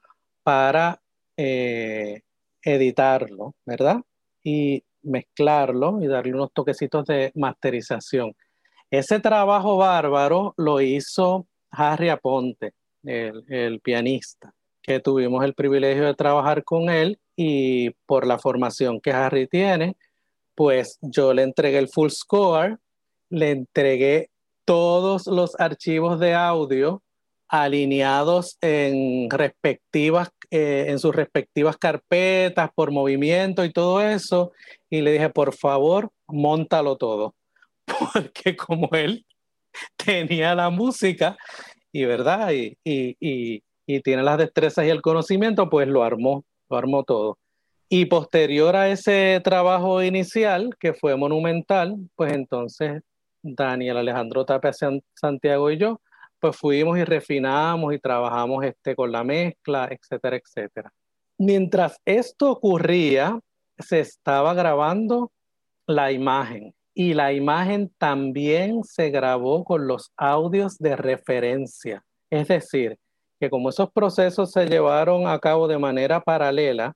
[0.45, 1.03] para
[1.37, 2.21] eh,
[2.63, 3.97] editarlo, ¿verdad?
[4.45, 8.37] Y mezclarlo y darle unos toquecitos de masterización.
[8.89, 16.15] Ese trabajo bárbaro lo hizo Harry Aponte, el, el pianista, que tuvimos el privilegio de
[16.15, 19.97] trabajar con él y por la formación que Harry tiene,
[20.55, 22.79] pues yo le entregué el full score,
[23.29, 24.31] le entregué
[24.65, 27.03] todos los archivos de audio
[27.49, 34.53] alineados en respectivas, eh, en sus respectivas carpetas por movimiento y todo eso.
[34.91, 37.35] Y le dije, por favor, montalo todo.
[38.13, 39.25] Porque como él
[39.97, 41.37] tenía la música
[41.91, 43.17] y verdad, y, y,
[43.87, 47.39] y, tiene las destrezas y el conocimiento, pues lo armó, lo armó todo.
[47.89, 53.03] Y posterior a ese trabajo inicial, que fue monumental, pues entonces
[53.43, 54.73] Daniel Alejandro Tapia
[55.15, 56.01] Santiago y yo
[56.41, 60.93] pues fuimos y refinamos y trabajamos este, con la mezcla, etcétera, etcétera.
[61.39, 63.39] Mientras esto ocurría,
[63.79, 65.31] se estaba grabando
[65.87, 72.05] la imagen y la imagen también se grabó con los audios de referencia.
[72.29, 72.99] Es decir,
[73.39, 76.95] que como esos procesos se llevaron a cabo de manera paralela,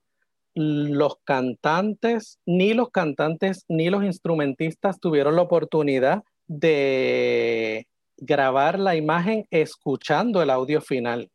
[0.55, 9.45] los cantantes, ni los cantantes ni los instrumentistas tuvieron la oportunidad de grabar la imagen
[9.49, 11.29] escuchando el audio final.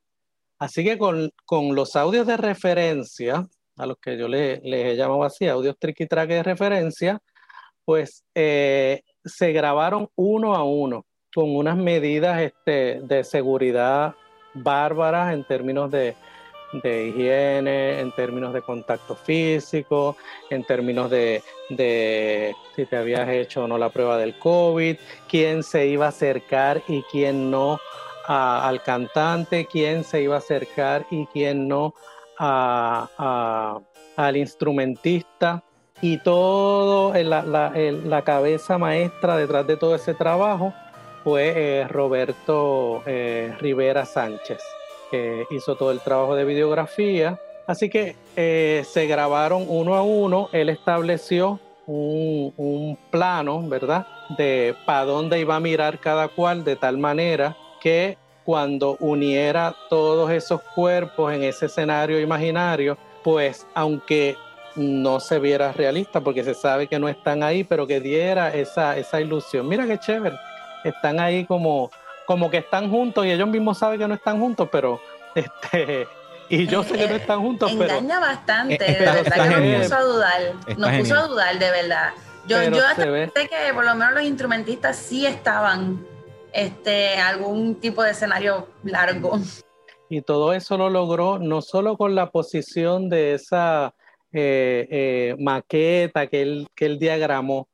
[0.58, 1.30] Así que con,
[1.74, 6.06] los audios de referencia, a los que yo les le he llamado así, audios tricky
[6.06, 7.20] track de referencia,
[7.84, 14.14] pues eh, se grabaron uno a uno con unas medidas este, de seguridad
[14.54, 16.16] bárbaras en términos de,
[16.72, 20.16] de higiene, en términos de contacto físico,
[20.50, 21.42] en términos de,
[22.76, 24.96] si te habías hecho o no la prueba del COVID,
[25.28, 27.80] quién se iba a acercar y quién no
[28.26, 31.94] al cantante, quién se iba a acercar y quién no
[32.38, 35.62] al instrumentista.
[36.00, 40.72] Y todo, la, la, cabeza maestra detrás de todo ese trabajo
[41.24, 44.60] fue eh, Roberto eh, Rivera Sánchez
[45.10, 47.38] que hizo todo el trabajo de videografía.
[47.66, 54.06] Así que eh, se grabaron uno a uno, él estableció un, plano, ¿verdad?
[54.36, 60.30] De para dónde iba a mirar cada cual, de tal manera que cuando uniera todos
[60.30, 64.36] esos cuerpos en ese escenario imaginario, pues aunque
[64.76, 68.96] no se viera realista, porque se sabe que no están ahí, pero que diera esa,
[68.96, 69.68] esa ilusión.
[69.68, 70.36] Mira qué chévere,
[70.84, 71.90] están ahí como
[72.28, 75.00] como que están juntos y ellos mismos saben que no están juntos, pero,
[75.34, 76.06] Este,
[76.50, 78.00] y yo sé que no están juntos, Engaña pero.
[78.00, 80.40] Engaña bastante, eh, de verdad que nos puso a dudar.
[80.76, 82.10] nos puso a dudar, de verdad.
[82.46, 86.06] Yo, yo hasta pensé que por lo menos los instrumentistas sí estaban
[86.52, 89.38] este, algún tipo de escenario largo.
[90.10, 93.94] Y todo eso lo logró no solo con la posición de esa
[94.32, 97.68] eh, eh, maqueta que él, que él diagramó,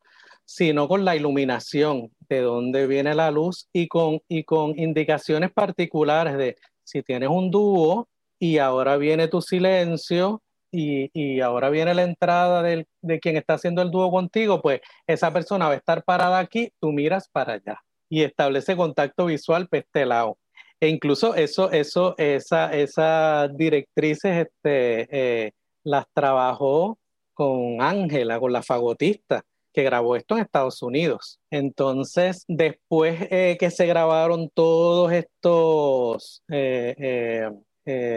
[0.44, 6.36] sino con la iluminación de dónde viene la luz y con, y con indicaciones particulares
[6.36, 8.08] de si tienes un dúo
[8.38, 13.54] y ahora viene tu silencio y, y ahora viene la entrada del, de quien está
[13.54, 17.54] haciendo el dúo contigo, pues esa persona va a estar parada aquí, tú miras para
[17.54, 20.38] allá y establece contacto visual para este lado.
[20.80, 25.52] E incluso eso, eso, esa, esas directrices este, eh,
[25.82, 26.98] las trabajó
[27.32, 29.44] con Ángela, con la fagotista,
[29.74, 31.38] que grabó esto en Estados Unidos.
[31.50, 37.50] Entonces, después eh, que se grabaron todos estos eh,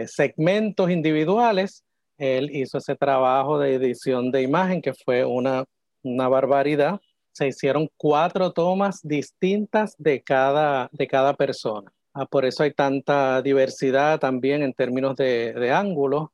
[0.06, 1.84] segmentos individuales,
[2.16, 5.64] él hizo ese trabajo de edición de imagen que fue una,
[6.02, 7.00] una barbaridad
[7.38, 11.92] se hicieron cuatro tomas distintas de cada, de cada persona.
[12.12, 16.30] Ah, por eso hay tanta diversidad también en términos de, de ángulos.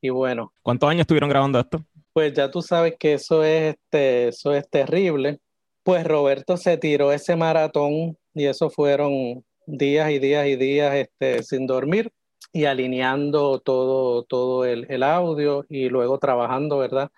[0.00, 0.52] Y bueno.
[0.62, 1.84] ¿Cuántos años estuvieron grabando esto?
[2.12, 5.40] Pues ya tú sabes que eso es, este, eso es terrible.
[5.82, 11.42] Pues Roberto se tiró ese maratón y eso fueron días y días y días este,
[11.42, 12.12] sin dormir
[12.52, 17.10] y alineando todo, todo el, el audio y luego trabajando, ¿verdad?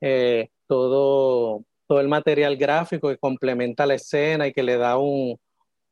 [0.00, 5.38] Eh, todo, todo el material gráfico que complementa la escena y que le da un,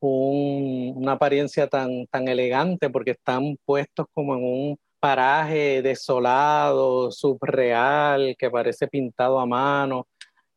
[0.00, 8.50] una apariencia tan, tan elegante porque están puestos como en un paraje desolado, subreal, que
[8.50, 10.06] parece pintado a mano,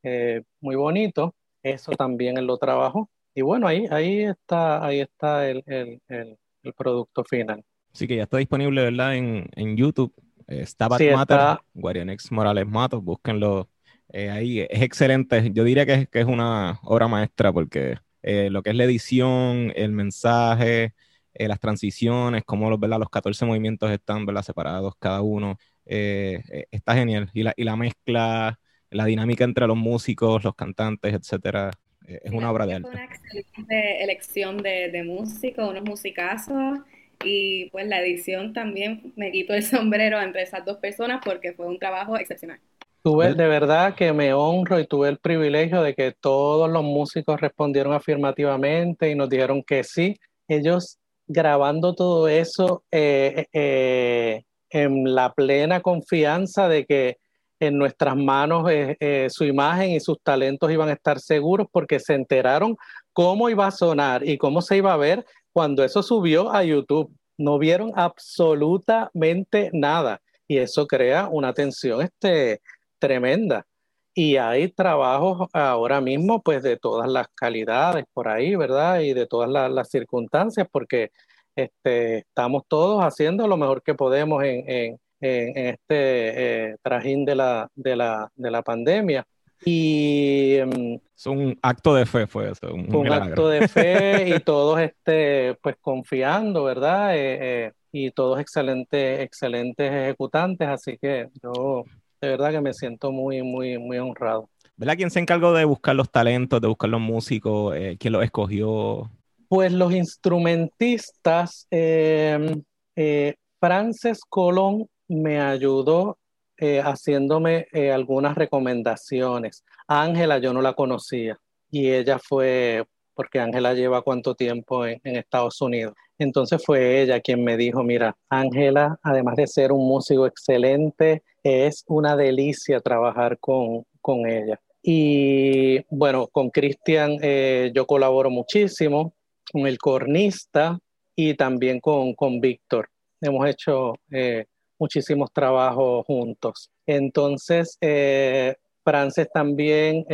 [0.03, 1.35] eh, muy bonito.
[1.63, 3.09] Eso también él lo trabajó.
[3.33, 7.63] Y bueno, ahí, ahí está, ahí está el, el, el, producto final.
[7.93, 9.15] Sí, que ya está disponible, ¿verdad?
[9.15, 10.13] En, en YouTube.
[10.47, 13.69] Está Matter, Guarionex Morales Matos, búsquenlo
[14.13, 15.51] eh, ahí es excelente.
[15.53, 19.71] Yo diría que, que es una obra maestra porque eh, lo que es la edición,
[19.75, 20.93] el mensaje,
[21.33, 22.99] eh, las transiciones, cómo los, ¿verdad?
[22.99, 24.43] los 14 movimientos están ¿verdad?
[24.43, 27.29] separados cada uno, está genial.
[27.33, 28.59] Y la, y la mezcla,
[28.89, 31.71] la dinámica entre los músicos, los cantantes, etcétera,
[32.05, 32.89] es una obra de arte.
[32.89, 36.79] Una excelente elección de, de músicos, unos musicazos
[37.23, 41.67] y pues la edición también me quito el sombrero entre esas dos personas porque fue
[41.67, 42.59] un trabajo excepcional.
[43.03, 47.41] Tuve de verdad que me honro y tuve el privilegio de que todos los músicos
[47.41, 50.19] respondieron afirmativamente y nos dijeron que sí.
[50.47, 50.99] Ellos
[51.31, 57.17] grabando todo eso eh, eh, en la plena confianza de que
[57.59, 62.15] en nuestras manos eh, su imagen y sus talentos iban a estar seguros porque se
[62.15, 62.75] enteraron
[63.13, 67.13] cómo iba a sonar y cómo se iba a ver cuando eso subió a YouTube.
[67.37, 72.61] No vieron absolutamente nada y eso crea una tensión este,
[72.99, 73.65] tremenda.
[74.13, 78.99] Y hay trabajos ahora mismo, pues de todas las calidades por ahí, ¿verdad?
[79.01, 81.11] Y de todas las, circunstancias, porque
[81.55, 87.35] este, estamos todos haciendo lo mejor que podemos en, en, en este eh, trajín de
[87.35, 89.25] la, de, la, de la pandemia.
[89.63, 92.73] Y mm, es un acto de fe, fue eso.
[92.73, 97.15] Un, un acto de fe y todos este, pues confiando, ¿verdad?
[97.15, 101.83] Eh, eh, y todos excelentes, excelentes ejecutantes, así que yo
[102.21, 104.47] de verdad que me siento muy, muy, muy honrado.
[104.77, 104.95] ¿Verdad?
[104.95, 107.75] ¿Quién se encargó de buscar los talentos, de buscar los músicos?
[107.75, 109.09] Eh, ¿Quién los escogió?
[109.47, 112.63] Pues los instrumentistas, em,
[112.95, 116.17] eh, Frances Colón me ayudó
[116.57, 119.63] eh, haciéndome eh, algunas recomendaciones.
[119.87, 121.39] Ángela yo no la conocía
[121.71, 122.85] y ella fue,
[123.21, 125.93] porque Ángela lleva cuánto tiempo en, en Estados Unidos.
[126.17, 131.83] Entonces fue ella quien me dijo, mira, Ángela, además de ser un músico excelente, es
[131.85, 134.59] una delicia trabajar con, con ella.
[134.81, 139.13] Y bueno, con Cristian eh, yo colaboro muchísimo,
[139.51, 140.79] con el cornista
[141.15, 142.89] y también con, con Víctor.
[143.21, 144.45] Hemos hecho eh,
[144.79, 146.71] muchísimos trabajos juntos.
[146.87, 150.05] Entonces, eh, Frances también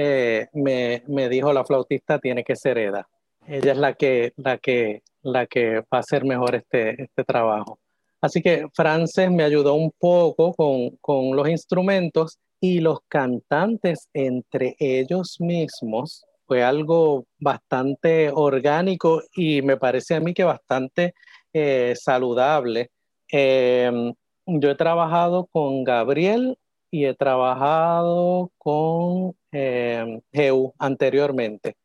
[0.53, 3.07] me, me, dijo, la flautista tiene que ser Eda.
[3.47, 7.79] Ella es la que, la que la que va a hacer mejor este, este trabajo.
[8.21, 14.75] Así que Frances me ayudó un poco con, con los instrumentos y los cantantes entre
[14.79, 21.13] ellos mismos fue algo bastante orgánico y me parece a mí que bastante
[21.53, 22.89] eh, saludable.
[23.29, 24.13] Em,
[24.45, 26.57] yo he trabajado con Gabriel
[26.91, 31.75] y he trabajado con eh, Geu anteriormente.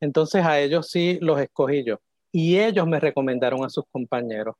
[0.00, 1.98] Entonces a ellos sí los escogí yo
[2.32, 4.54] y ellos me recomendaron a sus compañeros.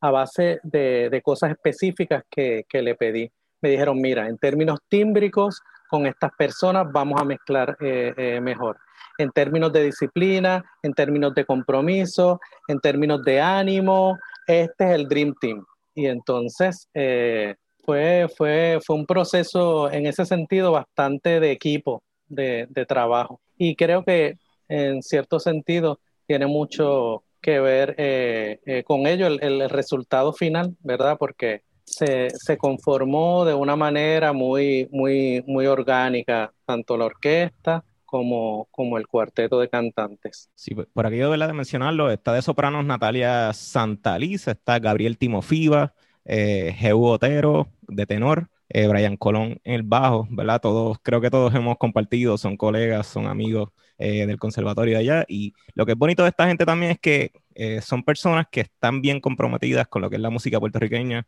[0.00, 3.30] a base de, cosas específicas que, le pedí.
[3.62, 8.78] Me dijeron, mira, en términos tímbricos, con estas personas vamos a mezclar eh, eh, mejor.
[9.18, 15.08] En términos de disciplina, en términos de compromiso, en términos de ánimo, este es el
[15.08, 15.64] Dream Team.
[15.94, 17.56] Y entonces eh,
[17.86, 23.40] fue, fue, fue un proceso en ese sentido bastante de equipo, de, de trabajo.
[23.56, 24.36] Y creo que
[24.68, 31.16] en cierto sentido tiene mucho que ver eh, eh, con ello el, resultado final, ¿verdad?
[31.16, 38.66] Porque se, se, conformó de una manera muy, muy, muy orgánica, tanto la orquesta como,
[38.72, 40.50] como el cuarteto de cantantes.
[40.56, 45.94] Sí, por aquello de mencionarlo, está de sopranos Natalia Santaliz, está Gabriel Timofiva,
[46.26, 50.60] eh, Otero de tenor, eh, Brian Colón en el bajo, ¿verdad?
[50.60, 55.24] Todos, creo que todos hemos compartido, son colegas, son amigos eh, del conservatorio de allá.
[55.28, 58.62] Y lo que es bonito de esta gente también es que eh, son personas que
[58.62, 61.26] están bien comprometidas con lo que es la música puertorriqueña.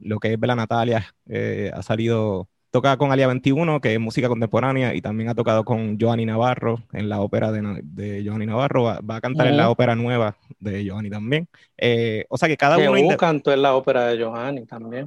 [0.00, 1.14] lo que es Bela Natalia
[1.72, 5.96] ha salido, toca con Alia 21, que es música contemporánea, y también ha tocado con
[6.00, 8.82] Joanny Navarro en la ópera de, de Joanny Navarro.
[8.82, 11.48] Va, a cantar en la ópera nueva de Joanny también.
[12.28, 13.16] o sea que cada que uno.
[13.16, 15.06] cantó en la ópera de Joanny también.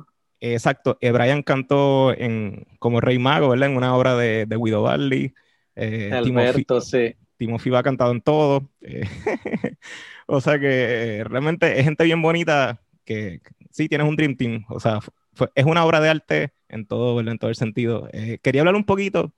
[0.54, 3.70] Exacto, eh, Brian cantó en, como Rey Mago, ¿verdad?
[3.70, 5.34] En una obra de, de Guido Barley.
[5.76, 7.16] Eh, Alberto, sí.
[7.38, 8.70] Timothy va cantado en todo.
[8.82, 9.04] Eh,
[10.28, 13.42] o sea que realmente es gente bien bonita que
[13.72, 14.66] sí, tienes un Dream Team.
[14.70, 15.00] O sea,
[15.54, 18.08] es una obra de arte en todo, en todo el sentido.
[18.42, 19.32] quería hablar un poquito,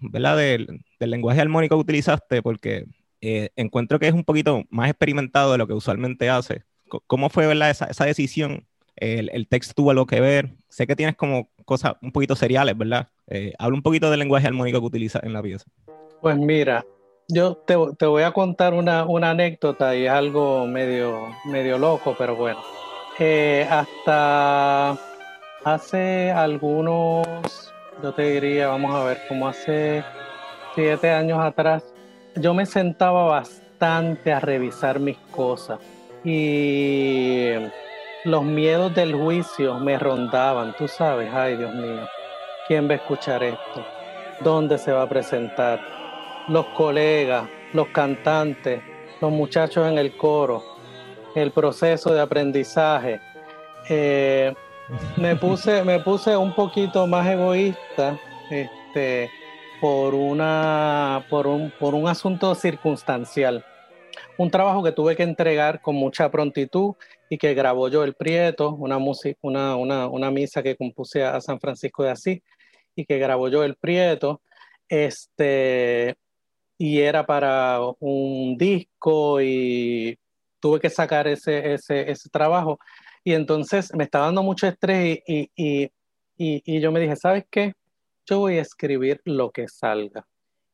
[0.00, 0.36] ¿verdad?
[0.36, 2.86] Del, del, lenguaje armónico que utilizaste porque
[3.20, 6.62] encuentro que es un poquito más experimentado de lo que usualmente hace.
[7.06, 7.70] ¿Cómo fue, ¿verdad?
[7.70, 8.66] Esa, esa decisión
[9.00, 10.50] el, texto tuvo algo que ver.
[10.68, 13.08] Sé que tienes como cosas un poquito seriales, ¿verdad?
[13.26, 15.64] Eh, habla un poquito del lenguaje armónico que utilizas en la pieza.
[16.20, 16.84] Pues mira,
[17.28, 22.60] yo te, voy a contar una, anécdota y es algo medio, medio loco, pero bueno.
[23.18, 24.98] Eh, hasta
[25.64, 30.04] hace algunos, yo te diría, vamos a ver, como hace
[30.74, 31.84] siete años atrás,
[32.36, 35.78] yo me sentaba bastante a revisar mis cosas
[36.24, 37.52] y
[38.24, 42.06] los miedos del juicio me rondaban, tú sabes, ay Dios mío,
[42.68, 43.84] ¿quién va a escuchar esto?
[44.40, 45.80] ¿Dónde se va a presentar?
[46.48, 48.82] Los colegas, los cantantes,
[49.20, 50.62] los muchachos en el coro,
[51.34, 53.20] el proceso de aprendizaje.
[53.88, 54.54] Eh,
[55.16, 58.18] me, puse, me puse un poquito más egoísta
[58.50, 59.30] este,
[59.80, 63.64] por, una, por, un, por un asunto circunstancial
[64.40, 66.94] un trabajo que tuve que entregar con mucha prontitud
[67.28, 72.02] y que grabó yo el Prieto, una, una, una, misa que compuse a San Francisco
[72.02, 72.40] de Asís
[72.96, 74.40] y que grabó yo el Prieto,
[74.88, 76.16] este,
[76.78, 80.18] y era para un disco y
[80.58, 82.78] tuve que sacar ese, ese, ese trabajo.
[83.24, 85.84] Y entonces me estaba dando mucho estrés y, y,
[86.36, 87.74] y, y yo me dije, ¿sabes qué?
[88.26, 90.26] Yo voy a escribir lo que salga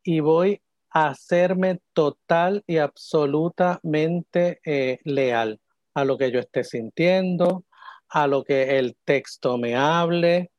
[0.02, 5.60] y voy hacerme total y absolutamente eh, leal
[5.94, 7.64] a lo que yo esté sintiendo,
[8.08, 10.50] a lo que el texto me hable,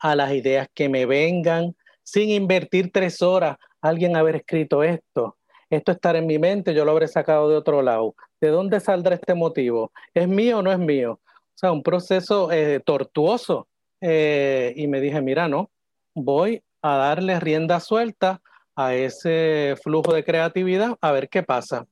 [0.00, 5.36] a las ideas que me vengan, sin invertir tres horas, alguien haber escrito esto,
[5.70, 8.16] esto estar en mi mente, yo lo habré sacado de otro lado.
[8.40, 9.92] ¿De dónde saldrá este motivo?
[10.12, 11.20] ¿Es mío o no es mío?
[11.54, 13.68] O sea, un proceso eh, tortuoso.
[14.00, 15.70] Eh, y me dije, mira, no,
[16.14, 18.42] voy a darle rienda suelta
[18.76, 21.86] a ese flujo de creatividad a ver qué pasa.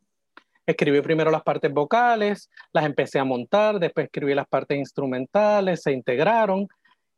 [0.67, 5.93] Escribí primero las partes vocales, las empecé a montar, después escribí las partes instrumentales, se
[5.93, 6.69] integraron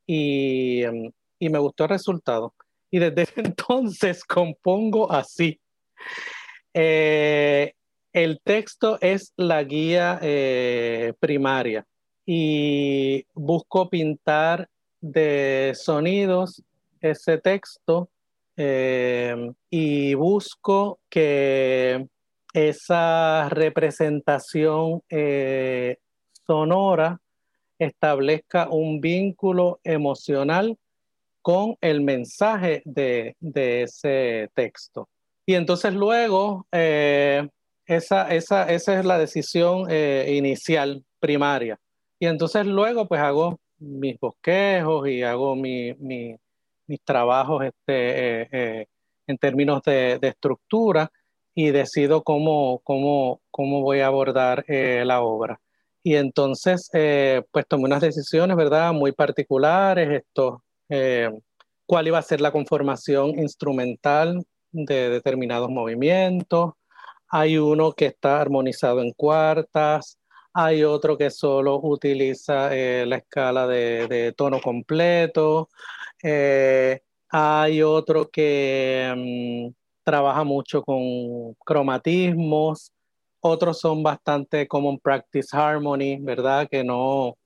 [0.06, 2.54] y, em, y me gustó el resultado.
[2.90, 5.58] Y desde entonces compongo así.
[6.74, 7.72] Eh,
[8.12, 11.86] el texto es la guía eh, primaria
[12.26, 14.68] y busco pintar
[15.00, 16.62] de sonidos
[17.00, 18.08] ese texto
[18.56, 22.06] eh, y busco que
[22.52, 25.98] esa representación eh,
[26.46, 27.20] sonora
[27.78, 30.78] establezca un vínculo emocional
[31.42, 35.08] con el mensaje de, ese texto.
[35.44, 37.46] Y entonces luego, eh,
[37.84, 41.78] esa, esa, esa, es la decisión inicial, primaria.
[42.18, 46.36] Y entonces luego pues hago mis bosquejos y hago mi, mi,
[46.86, 48.86] mis trabajos este, eh, eh,
[49.26, 51.10] en términos de, estructura
[51.54, 55.60] y decido cómo, cómo, cómo voy a abordar eh, la obra.
[56.02, 56.90] Y entonces,
[57.50, 58.92] pues tomé unas decisiones, ¿verdad?
[58.92, 60.62] Muy particulares, esto,
[61.86, 66.74] cuál iba a ser la conformación instrumental de determinados movimientos.
[67.28, 70.18] Hay uno que está armonizado en cuartas,
[70.54, 75.68] hay otro que solo utiliza eh, la escala de, tono completo,
[76.22, 79.74] eh, hay otro que mm,
[80.04, 82.92] trabaja mucho con cromatismos,
[83.40, 86.68] otros son bastante common practice harmony, ¿verdad?
[86.70, 87.36] Que no,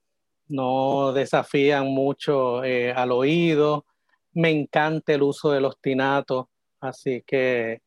[0.47, 3.85] no desafían mucho eh, al oído.
[4.33, 6.45] Me encanta el uso de los tinatos,
[6.79, 7.81] así que,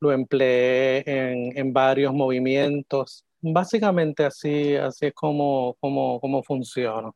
[0.00, 3.23] lo empleé en, varios movimientos.
[3.52, 7.10] Básicamente así, así es como, como, funciona.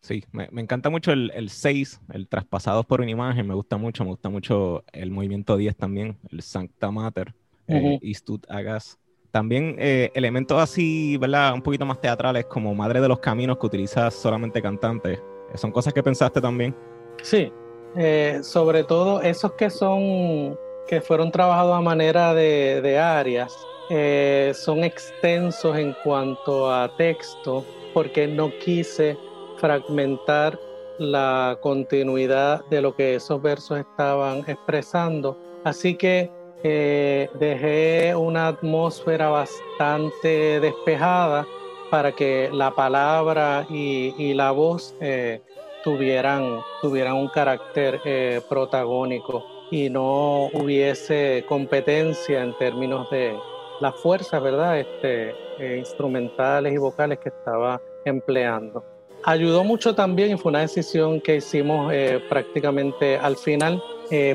[0.00, 4.04] Sí, me, encanta mucho el, el 6, el traspasados por una imagen, me gusta mucho,
[4.04, 7.34] me gusta mucho el movimiento 10 también, el Sancta Mater,
[7.68, 8.98] uh Istud Agas.
[9.30, 11.54] También eh, elementos así, ¿verdad?
[11.54, 15.22] Un poquito más teatrales, como Madre de los Caminos, que utilizas solamente cantantes.
[15.54, 16.76] ¿Son cosas que pensaste también?
[17.22, 17.50] Sí,
[17.96, 23.56] eh, sobre todo esos que son, que fueron trabajados a manera de, áreas,
[23.90, 29.16] eh, son extensos en cuanto a texto, porque no quise
[29.58, 30.58] fragmentar
[30.98, 35.38] la continuidad de lo que esos versos estaban expresando.
[35.64, 36.30] Así que
[36.64, 41.46] eh, dejé una atmósfera bastante despejada
[41.90, 45.42] para que la palabra y, la voz eh,
[45.82, 53.36] tuvieran, tuvieran un carácter eh, protagónico y no hubiese competencia en términos de
[53.82, 54.78] las fuerzas, ¿verdad?
[54.78, 55.34] Este,
[55.76, 58.82] instrumentales y vocales que estaba empleando.
[59.24, 61.92] Ayudó mucho también y fue una decisión que hicimos
[62.28, 63.80] prácticamente al final,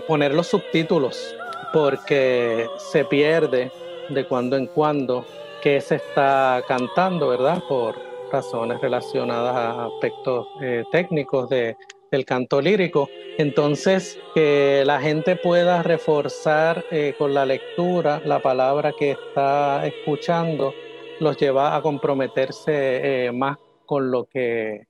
[0.07, 1.35] poner los subtítulos
[1.73, 3.71] porque se pierde
[4.09, 5.25] de cuando en cuando
[5.61, 7.61] que se está cantando, ¿verdad?
[7.67, 7.95] Por
[8.31, 11.77] razones relacionadas a aspectos eh, técnicos de,
[12.11, 13.09] del canto lírico.
[13.37, 20.73] Entonces, que la gente pueda reforzar eh, con la lectura la palabra que está escuchando,
[21.19, 24.87] los lleva a comprometerse eh, más con lo que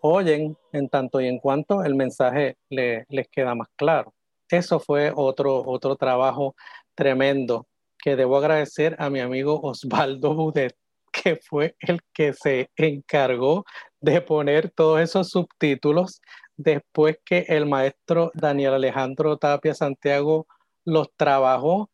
[0.00, 4.12] oyen, en tanto y en cuanto el mensaje les queda más claro.
[4.50, 6.54] Eso fue otro, otro trabajo
[6.94, 7.66] tremendo
[7.98, 10.76] que debo agradecer a mi amigo Osvaldo Budet,
[11.12, 13.64] que fue el que se encargó
[14.00, 16.20] de poner todos esos subtítulos
[16.56, 20.46] después que el maestro Daniel Alejandro Tapia Santiago
[20.84, 21.90] los trabajó.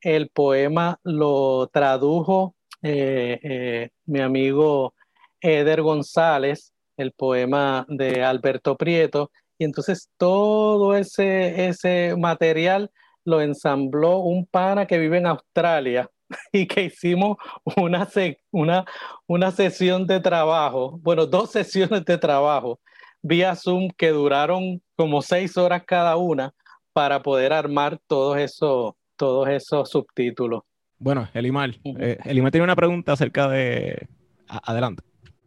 [0.00, 4.94] El poema lo tradujo eh, eh, mi amigo
[5.40, 12.90] Eder González, el poema de Alberto Prieto, y entonces todo ese, ese material
[13.24, 16.10] lo ensambló un pana que vive en Australia
[16.52, 17.36] y que hicimos
[17.76, 18.08] una,
[18.50, 18.84] una,
[19.26, 22.80] una sesión de trabajo, bueno, dos sesiones de trabajo
[23.22, 26.52] vía Zoom que duraron como seis horas cada una
[26.92, 30.62] para poder armar todos esos, todos esos subtítulos.
[30.98, 34.08] Bueno, Elimar, eh, Elimar tiene una pregunta acerca de...
[34.46, 35.02] adelante.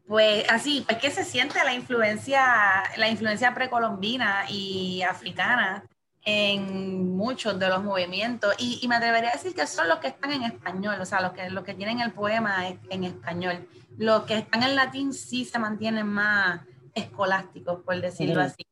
[0.08, 2.44] Pues así, es que se siente la influencia,
[2.98, 5.84] la influencia precolombina y africana
[6.26, 10.32] en muchos de los movimientos y, me atrevería a decir que son los que están
[10.32, 13.68] en español, o sea, los que, los que tienen el poema en español.
[13.98, 16.62] Los que están en latín sí se mantienen más
[16.96, 18.66] escolásticos, por decirlo así.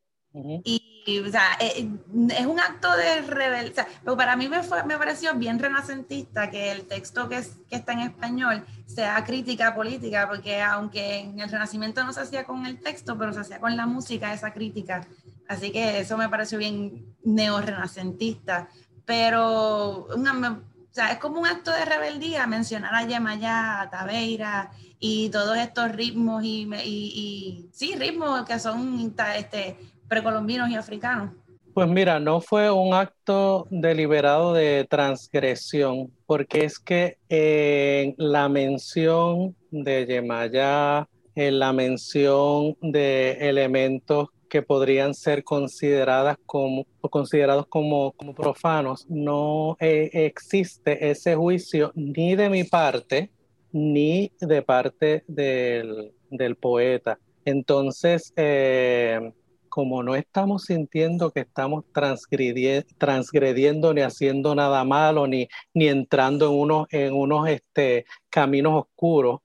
[0.64, 1.88] Y, o sea, eh,
[2.30, 3.74] es un acto de rebelión.
[4.04, 7.94] pero para mí me, fue, me pareció bien renacentista que el texto que, que está
[7.94, 12.80] en español sea crítica política, porque aunque en el Renacimiento no se hacía con el
[12.80, 15.06] texto, pero se hacía con la música, esa crítica.
[15.54, 18.70] Así que eso me pareció bien neo-renacentista.
[19.06, 25.30] Pero o sea, es como un acto de rebeldía mencionar a Yemayá, a Tabeira y
[25.30, 29.78] todos estos ritmos y sí, ritmos que son este,
[30.08, 31.32] precolombinos y africanos?
[31.74, 39.56] Pues mira, no fue un acto deliberado de transgresión, porque es que en la mención
[39.72, 48.36] de Yemayá, en la mención de elementos que podrían ser consideradas como, considerados como, como
[48.36, 53.32] profanos, no eh, existe ese juicio ni de mi parte
[53.72, 57.18] ni de parte del, del poeta.
[57.44, 59.34] Entonces, eh,
[59.70, 66.60] como no estamos sintiendo que estamos transgrediendo, ni haciendo nada malo, ni, ni entrando en
[66.60, 69.40] unos, en unos este, caminos oscuros,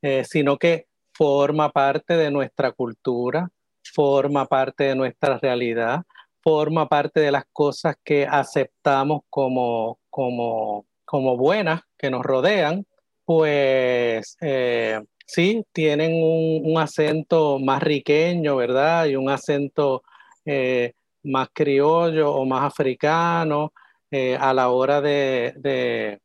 [0.00, 3.50] eh, sino que forma parte de nuestra cultura,
[3.92, 6.02] forma parte de nuestra realidad,
[6.42, 12.86] forma parte de las cosas que aceptamos como, como, como buenas, que nos rodean,
[13.24, 19.06] pues eh, sí, tienen un, acento más riqueño, ¿verdad?
[19.06, 20.02] Y un acento
[20.44, 23.72] eh, más criollo o más africano
[24.10, 26.20] eh, a la hora de,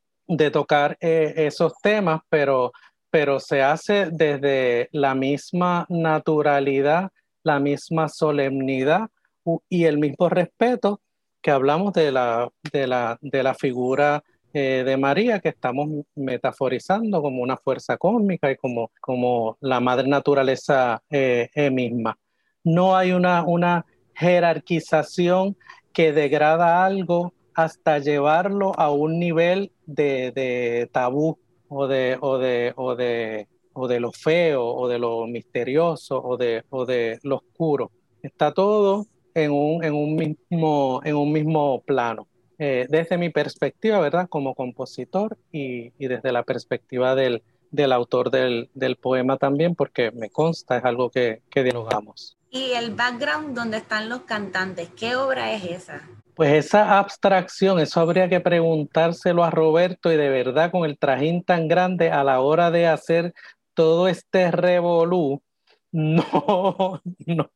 [0.52, 2.72] tocar eh, esos temas, pero
[3.12, 7.12] pero se hace desde la misma naturalidad,
[7.44, 9.10] la misma solemnidad
[9.68, 11.02] y el mismo respeto
[11.42, 14.24] que hablamos de la, de la, de la figura
[14.54, 20.08] eh, de María que estamos metaforizando como una fuerza cósmica y como, como la madre
[20.08, 22.18] naturaleza eh, eh, misma.
[22.64, 23.86] No hay una, una
[24.16, 25.56] jerarquización
[25.94, 31.38] que degrada algo hasta llevarlo a un nivel de, de tabú
[31.68, 36.38] o de, o, de, o, de, o de lo feo o de lo misterioso o
[36.38, 37.92] de, o de lo oscuro.
[38.22, 42.28] Está todo en un, en un, mismo, en un mismo plano.
[42.58, 44.28] Eh, desde mi perspectiva, ¿verdad?
[44.28, 47.42] Como compositor y, y desde la perspectiva del,
[47.72, 52.38] del autor del, del, poema también, porque me consta, es algo que, que dialogamos.
[52.50, 54.90] ¿Y el background donde están los cantantes?
[54.98, 56.10] ¿Qué obra es esa?
[56.34, 61.44] Pues esa abstracción, eso habría que preguntárselo a Roberto y de verdad con el trajín
[61.44, 63.34] tan grande a la hora de hacer
[63.80, 65.42] todo este revolú,
[65.94, 66.22] no,
[67.26, 67.52] no,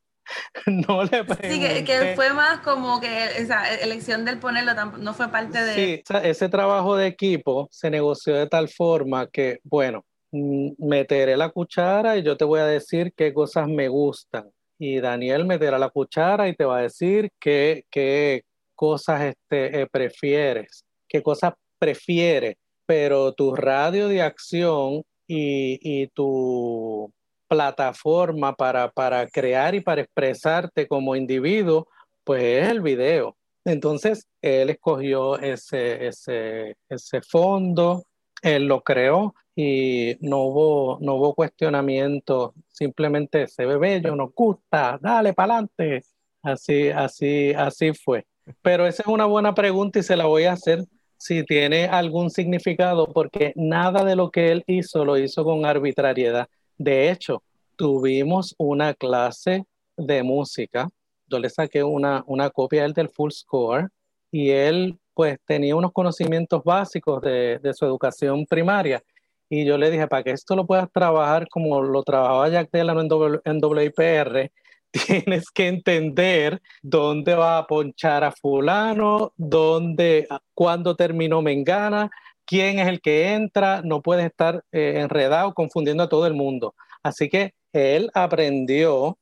[0.66, 1.52] no le pregunté.
[1.52, 5.74] Sí, que, fue más como que esa elección del ponerlo no fue parte de...
[5.76, 11.50] Sí, ese trabajo de equipo se negoció de tal forma que, bueno, mm, meteré la
[11.50, 14.50] cuchara y yo te voy a decir qué cosas me gustan.
[14.80, 18.44] Y Daniel meterá la cuchara y te va a decir qué, qué
[18.76, 22.56] cosas este, eh, prefieres, qué cosas prefieres,
[22.86, 25.04] pero tu radio de acción
[25.36, 27.12] y, tu
[27.48, 31.88] plataforma para, para crear y para expresarte como individuo,
[32.24, 33.36] pues es el video.
[33.66, 38.04] Entonces, él escogió ese, ese, ese fondo,
[38.42, 45.00] él lo creó y no hubo, no hubo cuestionamiento, simplemente se ve bello, nos gusta,
[45.02, 46.04] dale para adelante.
[46.42, 48.26] Así, así, así fue.
[48.62, 50.84] Pero esa es una buena pregunta y se la voy a hacer
[51.24, 56.50] si tiene algún significado, porque nada de lo que él hizo lo hizo con arbitrariedad.
[56.78, 57.42] De hecho,
[57.78, 59.64] tuvimos una clase
[59.96, 60.90] de música.
[61.28, 63.88] Yo le saqué una, una copia del full score
[64.32, 69.02] y él pues tenía unos conocimientos básicos de, de, su educación primaria.
[69.50, 73.00] Y yo le dije, para que esto lo puedas trabajar como lo trabajaba Jack Delano
[73.00, 74.52] en, en WIPR,
[74.94, 82.12] tienes que entender dónde va a ponchar a fulano, dónde, cuándo terminó Mengana,
[82.46, 86.76] quién es el que entra, no puedes estar eh, enredado confundiendo a todo el mundo.
[87.02, 89.18] Así que él aprendió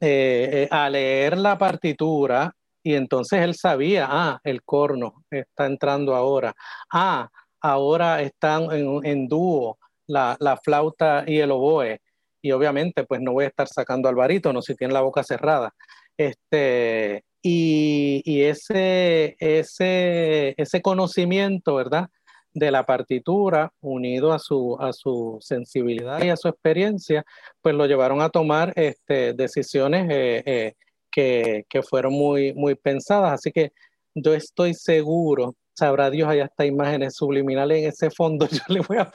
[0.00, 6.14] eh, eh, a leer la partitura y entonces él sabía, ah, el corno está entrando
[6.14, 6.54] ahora,
[6.92, 12.02] ah, ahora están en, dúo la, flauta y el oboe,
[12.44, 15.74] y obviamente pues no voy a estar sacando al barítono si tiene la boca cerrada.
[16.14, 22.10] Este, y, y ese, ese, ese conocimiento, ¿verdad?
[22.52, 27.24] de la partitura, unido a su, a su sensibilidad y a su experiencia,
[27.62, 30.74] pues lo llevaron a tomar este, decisiones eh, eh,
[31.10, 33.32] que, que, fueron muy, muy pensadas.
[33.32, 33.72] Así que
[34.14, 38.48] yo estoy seguro, sabrá Dios, hay hasta imágenes subliminales en ese fondo.
[38.50, 39.10] Yo le voy a,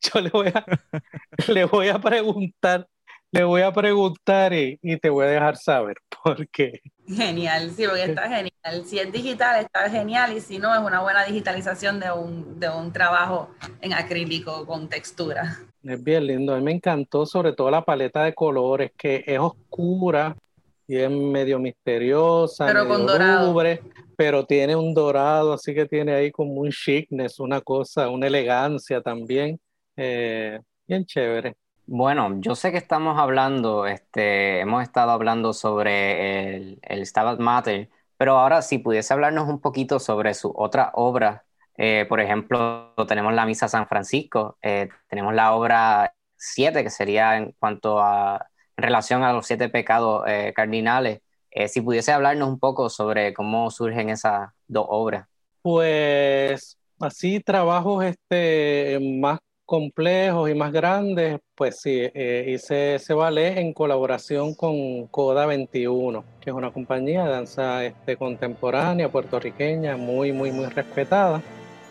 [0.00, 0.64] yo le voy a,
[1.48, 2.86] le voy a preguntar
[3.30, 6.80] le voy a preguntar y, y, te voy a dejar saber por qué.
[7.06, 8.84] Genial, sí, porque está genial.
[8.86, 12.68] Si es digital, está genial y si no, es una buena digitalización de un, de
[12.68, 15.58] un trabajo en acrílico con textura.
[15.82, 19.38] Es bien lindo, a mí me encantó sobre todo la paleta de colores, que es
[19.38, 20.36] oscura
[20.86, 23.54] y es medio misteriosa, pero con dorado.
[24.18, 29.00] Pero tiene un dorado, así que tiene ahí como un chicness, una cosa, una elegancia
[29.00, 29.60] también,
[29.96, 31.56] eh, bien chévere.
[31.86, 37.90] Bueno, yo sé que estamos hablando, este, hemos estado hablando sobre el, el Stabat Mater,
[38.16, 41.44] pero ahora si pudiese hablarnos un poquito sobre su otra obra,
[41.76, 47.36] eh, por ejemplo, tenemos la Misa San Francisco, eh, tenemos la obra 7, que sería
[47.36, 50.24] en cuanto a en relación a los siete pecados
[51.58, 55.26] eh, si pudiese hablarnos un poco sobre cómo surgen esas dos obras.
[55.60, 63.58] Pues así trabajos este, más complejos y más grandes, pues sí, eh, hice ese ballet
[63.58, 70.32] en colaboración con Coda 21, que es una compañía de danza este, contemporánea puertorriqueña muy,
[70.32, 71.42] muy, muy respetada.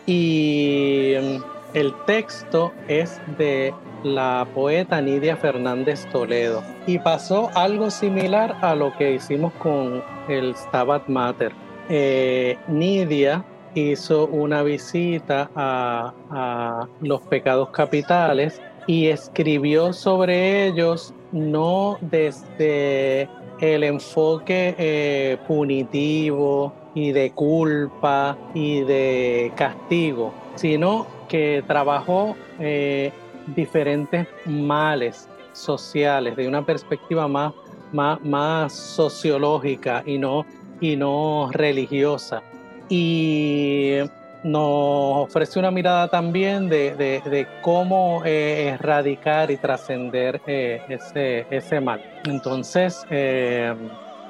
[0.06, 6.62] Y mm, el texto es de la poeta Nidia Fernández Toledo.
[6.86, 11.52] Y pasó algo similar a lo que hicimos con el Stabat Mater.
[11.88, 13.44] Eh, Nidia
[13.74, 23.28] hizo una visita a, los pecados capitales y escribió sobre ellos no desde
[23.60, 33.12] el enfoque eh, punitivo y de culpa y de castigo, sino que trabajó eh,
[33.54, 37.52] diferentes males sociales, de una perspectiva más,
[37.92, 40.46] más, más sociológica y no,
[40.80, 42.42] y no religiosa.
[42.88, 43.98] Y
[44.44, 52.02] nos ofrece una mirada también de, cómo eh, erradicar y trascender eh, ese, ese, mal.
[52.24, 53.74] Entonces, eh,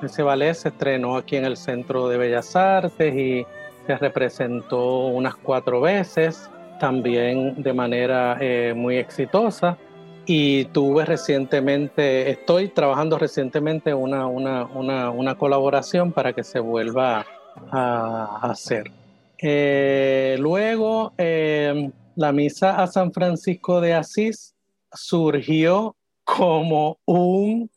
[0.02, 3.46] ese ballet se estrenó aquí en el Centro de Bellas Artes y
[3.86, 8.38] se representó unas cuatro veces, también de manera
[8.74, 9.76] muy exitosa.
[10.26, 17.24] Y tuve recientemente, estoy trabajando recientemente una, una, una, una colaboración para que se vuelva
[17.70, 18.90] a hacer.
[19.40, 24.54] Eh, luego, eh, la misa a San Francisco de Asís
[24.92, 27.70] surgió como un,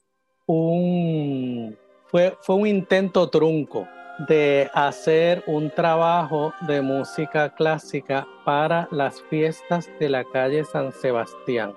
[0.48, 1.78] un
[2.08, 3.88] fue, fue un intento trunco
[4.28, 11.74] de hacer un trabajo de música clásica para las fiestas de la calle San Sebastián.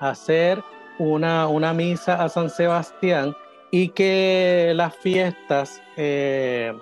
[0.00, 0.62] Hacer
[0.98, 3.34] una, una misa a San Sebastián
[3.70, 6.72] y que las fiestas eh,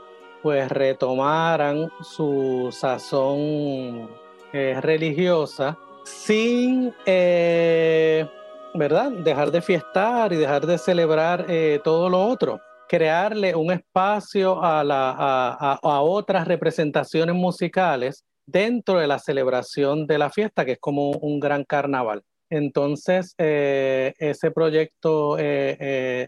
[0.42, 4.10] pues retomaran su sazón
[4.52, 8.26] eh, religiosa sin, eh,
[8.74, 9.10] ¿verdad?
[9.10, 12.60] Dejar de fiestar y dejar de celebrar eh, todo lo otro.
[12.96, 20.30] Crearle un espacio a, la, a, otras representaciones musicales dentro de la celebración de la
[20.30, 22.22] fiesta, que es como un gran carnaval.
[22.50, 25.36] Entonces, ese proyecto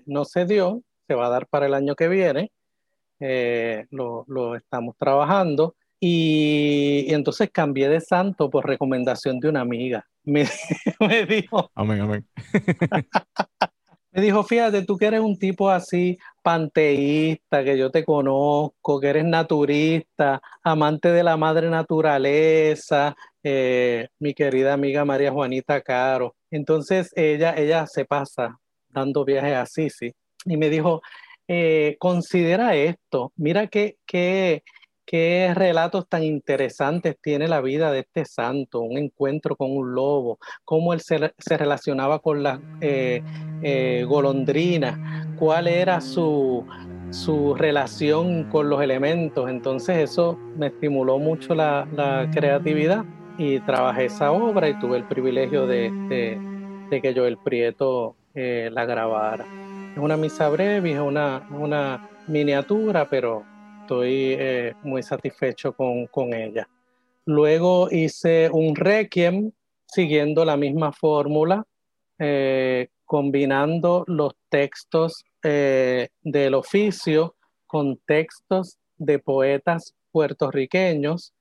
[0.07, 2.51] no se dio, se va a dar para el año que viene,
[3.21, 5.75] eh, lo, estamos trabajando.
[5.99, 10.07] Y, entonces cambié de santo por recomendación de una amiga.
[10.25, 10.47] Me,
[11.27, 11.71] dijo.
[11.75, 12.27] Amén, amén.
[14.13, 19.09] me dijo, fíjate, tú que eres un tipo así panteísta, que yo te conozco, que
[19.09, 26.37] eres naturista, amante de la madre naturaleza, eh, mi querida amiga María Juanita Caro.
[26.53, 30.15] Entonces ella, ella se pasa dando viajes así, sí.
[30.45, 31.03] Y me dijo,
[31.49, 34.63] eh, considera esto, mira qué, qué,
[35.07, 40.39] qué relatos tan interesantes tiene la vida de este santo, un encuentro con un lobo,
[40.65, 43.23] cómo él se, relacionaba con las eh,
[43.63, 44.99] eh, golondrinas,
[45.39, 46.67] cuál era su,
[47.11, 49.49] su relación con los elementos.
[49.49, 53.05] Entonces eso me estimuló mucho la, creatividad
[53.39, 56.39] y trabajé esa obra y tuve el privilegio de, de,
[56.91, 59.47] de que Joel Prieto la grabara.
[59.93, 63.45] Es una misa breve, es una, una miniatura, pero
[63.87, 66.69] estoy eh, muy satisfecho con, con, ella.
[67.25, 69.53] Luego hice un requiem
[69.87, 71.65] siguiendo la misma fórmula,
[72.19, 77.37] eh, combinando los textos eh, del oficio
[77.69, 81.33] con textos de poetas puertorriqueños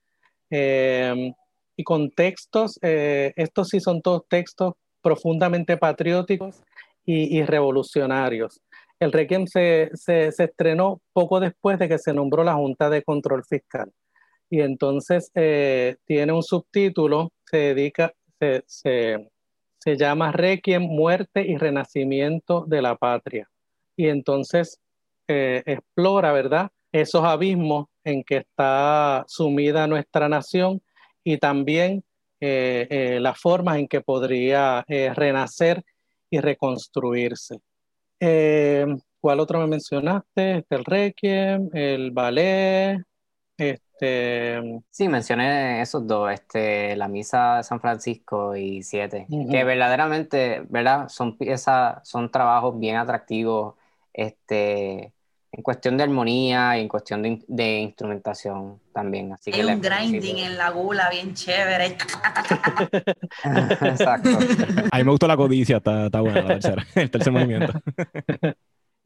[0.48, 6.62] y con textos, estos sí son todos textos profundamente patrióticos
[7.04, 8.60] y, revolucionarios.
[8.98, 13.92] El Requiem se, estrenó poco después de que se nombró la Junta de Control Fiscal.
[14.48, 19.28] Y entonces eh, tiene un subtítulo, se dedica, se,
[19.84, 23.48] llama Requiem, Muerte y Renacimiento de la Patria.
[23.96, 24.80] Y entonces
[25.28, 26.70] eh, explora, ¿verdad?
[26.90, 30.80] Esos abismos en que está sumida nuestra nación
[31.22, 32.02] y también
[32.40, 35.84] eh, las formas en que podría renacer
[36.30, 37.56] y reconstruirse.
[38.20, 38.86] Eh,
[39.20, 40.58] ¿Cuál otro me mencionaste?
[40.58, 43.02] Este, el Requiem, el ballet,
[43.56, 44.82] este...
[44.90, 51.08] Sí, mencioné esos dos, este, la Misa de San Francisco y Siete, que verdaderamente, ¿verdad?
[51.08, 53.74] Son piezas, son trabajos bien atractivos,
[54.12, 55.12] este,
[55.56, 59.32] en cuestión de armonía y en cuestión de, instrumentación también.
[59.32, 61.96] Así Hay un grinding en la gula bien chévere.
[63.80, 64.28] Exacto.
[64.90, 66.40] A mí me gustó la codicia, está, está buena
[66.94, 67.72] el tercer movimiento.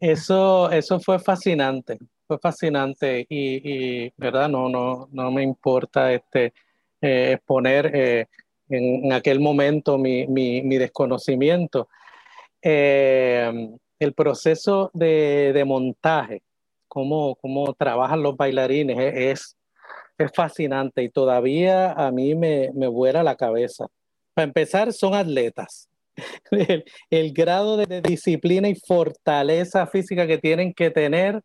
[0.01, 4.49] Eso, eso fue fascinante, fue fascinante y, ¿verdad?
[4.49, 6.53] No, no, no me importa este,
[7.01, 8.27] eh, exponer eh,
[8.69, 11.89] en, aquel momento mi, mi, mi desconocimiento.
[12.61, 13.71] Eh,
[14.01, 16.43] el proceso de, montaje,
[16.89, 17.37] cómo,
[17.79, 19.57] trabajan los bailarines, e, es,
[20.19, 23.87] es fascinante y todavía a mí me, me vuela la cabeza.
[24.35, 25.89] Para empezar, son atletas.
[27.11, 31.43] El, grado de, disciplina y fortaleza física que tienen que tener,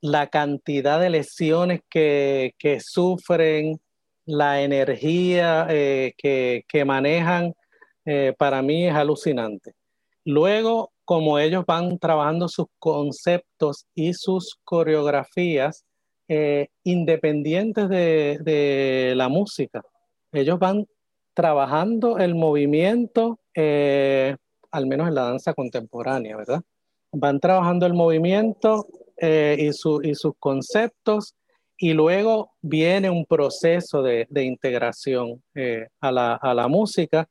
[0.00, 3.80] la cantidad de lesiones que, sufren,
[4.26, 7.54] la energía eh, que, manejan,
[8.04, 9.74] eh, para mí es alucinante.
[10.24, 15.84] Luego, como ellos van trabajando sus conceptos y sus coreografías
[16.28, 19.82] eh, independientes de, la música.
[20.32, 20.86] Ellos van
[21.34, 24.36] trabajando el movimiento eh,
[24.70, 26.62] al menos en la danza contemporánea, ¿verdad?
[27.12, 28.86] Van trabajando el movimiento
[29.18, 31.34] eh, y, y, sus conceptos
[31.76, 35.42] y luego viene un proceso de, de integración
[36.00, 37.28] a, la, a, la, música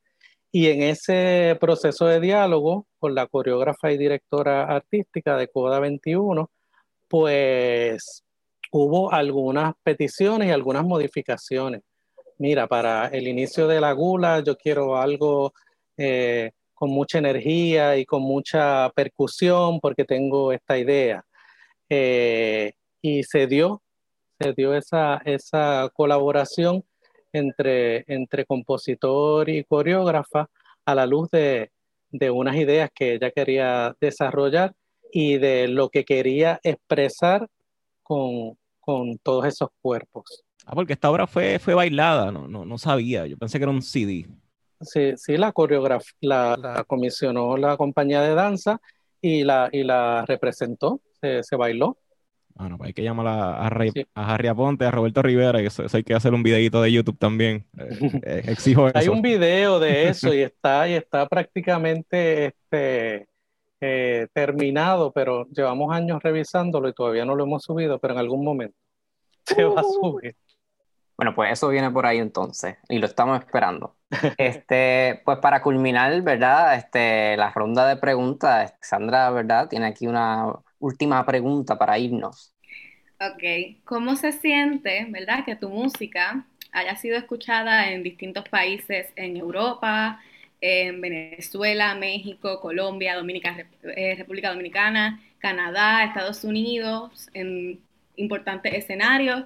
[0.52, 6.50] y en ese proceso de diálogo con la coreógrafa y directora artística de Coda 21,
[7.08, 8.22] pues
[8.70, 11.80] hubo algunas peticiones y algunas modificaciones.
[12.38, 15.54] Mira, para el inicio de la gula yo quiero algo
[15.96, 21.24] eh, con mucha energía y con mucha percusión porque tengo esta idea.
[21.88, 23.82] Eh, y se dio,
[24.38, 26.84] se dio esa, esa colaboración
[27.32, 30.48] entre, entre compositor y coreógrafa
[30.84, 31.70] a la luz de,
[32.10, 34.74] de unas ideas que ella quería desarrollar
[35.12, 37.48] y de lo que quería expresar
[38.02, 40.44] con, con todos esos cuerpos.
[40.66, 43.72] Ah, porque esta obra fue, fue bailada, no, no, no sabía, yo pensé que era
[43.72, 44.28] un CD.
[44.80, 48.80] Sí, sí la coreografía, la, comisionó la compañía de danza
[49.20, 51.98] y la, y la representó, se, se bailó.
[52.54, 53.70] Bueno, pues hay que llamar a, a,
[54.14, 57.18] a Harry Aponte, a Roberto Rivera, y eso, hay que hacer un videito de YouTube
[57.18, 57.66] también.
[57.78, 63.28] Eh, eh, exijo Hay un video de eso y está, y está prácticamente este,
[63.80, 68.44] eh, terminado, pero llevamos años revisándolo y todavía no lo hemos subido, pero en algún
[68.44, 68.76] momento
[69.44, 69.92] se va a uh.
[69.92, 70.36] subir.
[71.16, 73.96] Bueno, pues eso viene por ahí entonces y lo estamos esperando.
[74.36, 76.74] Este, pues para culminar, ¿verdad?
[76.74, 79.68] Este, la ronda de preguntas, Sandra, ¿verdad?
[79.68, 80.52] Tiene aquí una
[80.82, 82.52] última pregunta para irnos.
[83.20, 85.44] Ok, ¿cómo se siente, ¿verdad?
[85.44, 90.20] Que tu música haya sido escuchada en distintos países en Europa,
[90.60, 93.14] en Venezuela, México, Colombia,
[93.96, 97.80] eh, República Dominicana, Canadá, Estados Unidos, en
[98.16, 99.44] importantes escenarios,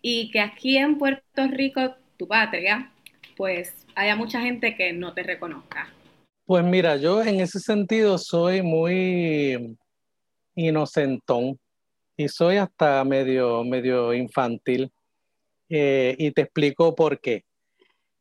[0.00, 2.90] y que aquí en Puerto Rico, tu patria,
[3.36, 5.92] pues haya mucha gente que no te reconozca.
[6.44, 9.76] Pues mira, yo en ese sentido soy muy
[10.54, 11.58] inocentón
[12.16, 14.92] y soy hasta medio, medio infantil.
[15.68, 17.44] Eh, y te explico por qué.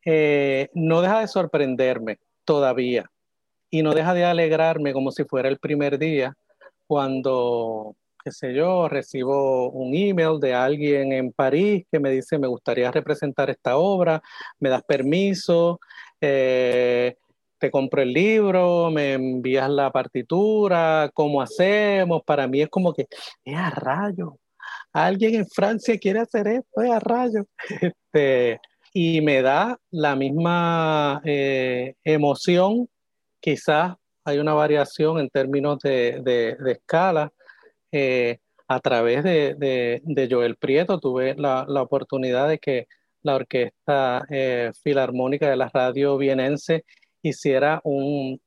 [0.05, 3.11] Eh, no deja de sorprenderme todavía
[3.69, 6.35] y no deja de alegrarme como si fuera el primer día
[6.87, 12.47] cuando, qué sé yo, recibo un email de alguien en París que me dice me
[12.47, 14.21] gustaría representar esta obra,
[14.59, 15.79] me das permiso,
[16.19, 17.15] eh,
[17.61, 22.23] te compro el libro, me envías la partitura, ¿cómo hacemos?
[22.23, 23.07] Para mí es como que,
[23.45, 24.39] es a rayo.
[24.91, 27.45] Alguien en Francia quiere hacer esto, es a rayo.
[28.13, 28.59] Este,
[28.93, 32.89] y me da la misma eh, emoción,
[33.39, 33.95] quizás
[34.25, 37.31] hay una variación en términos de, escala.
[37.91, 42.87] Eh, a través de, Joel Prieto tuve la, oportunidad de que
[43.21, 46.85] la Orquesta eh, Filarmónica de la Radio Vienense
[47.21, 48.39] hiciera un,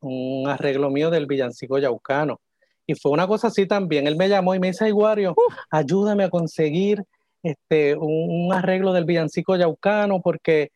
[0.47, 2.41] arreglo mío del villancico yaucano.
[2.87, 4.07] Y fue una cosa así también.
[4.07, 5.35] Él me llamó y me dice, Iguario,
[5.71, 7.03] ayúdame a conseguir
[7.43, 10.71] este, un, arreglo del villancico yaucano porque,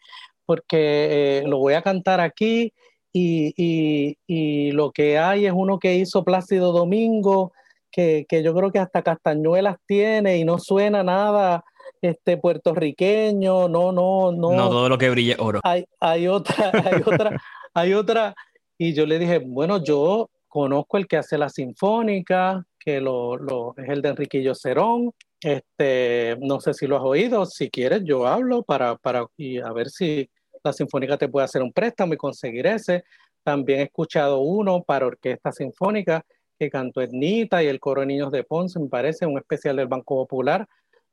[0.46, 2.72] porque eh, lo voy a cantar aquí
[3.12, 7.52] y, lo que hay es uno que hizo Plácido Domingo,
[7.90, 11.64] que, yo creo que hasta castañuelas tiene y no suena nada
[12.00, 14.52] este puertorriqueño, no, no, no.
[14.52, 15.60] No todo lo que brilla oro.
[15.64, 17.40] Hay, hay otra, hay otra,
[17.74, 18.34] hay otra,
[18.76, 23.74] y yo le dije, bueno, yo conozco el que hace la sinfónica, que lo, lo,
[23.76, 28.26] es el de Enriquillo Cerón, este, no sé si lo has oído, si quieres yo
[28.26, 30.28] hablo para, para y a ver si
[30.64, 33.04] la sinfónica te puede hacer un préstamo y conseguir ese.
[33.44, 36.24] También he escuchado uno para orquesta sinfónica
[36.58, 39.86] que cantó Ednita y el coro de niños de Ponce, me parece, un especial del
[39.86, 40.66] Banco Popular.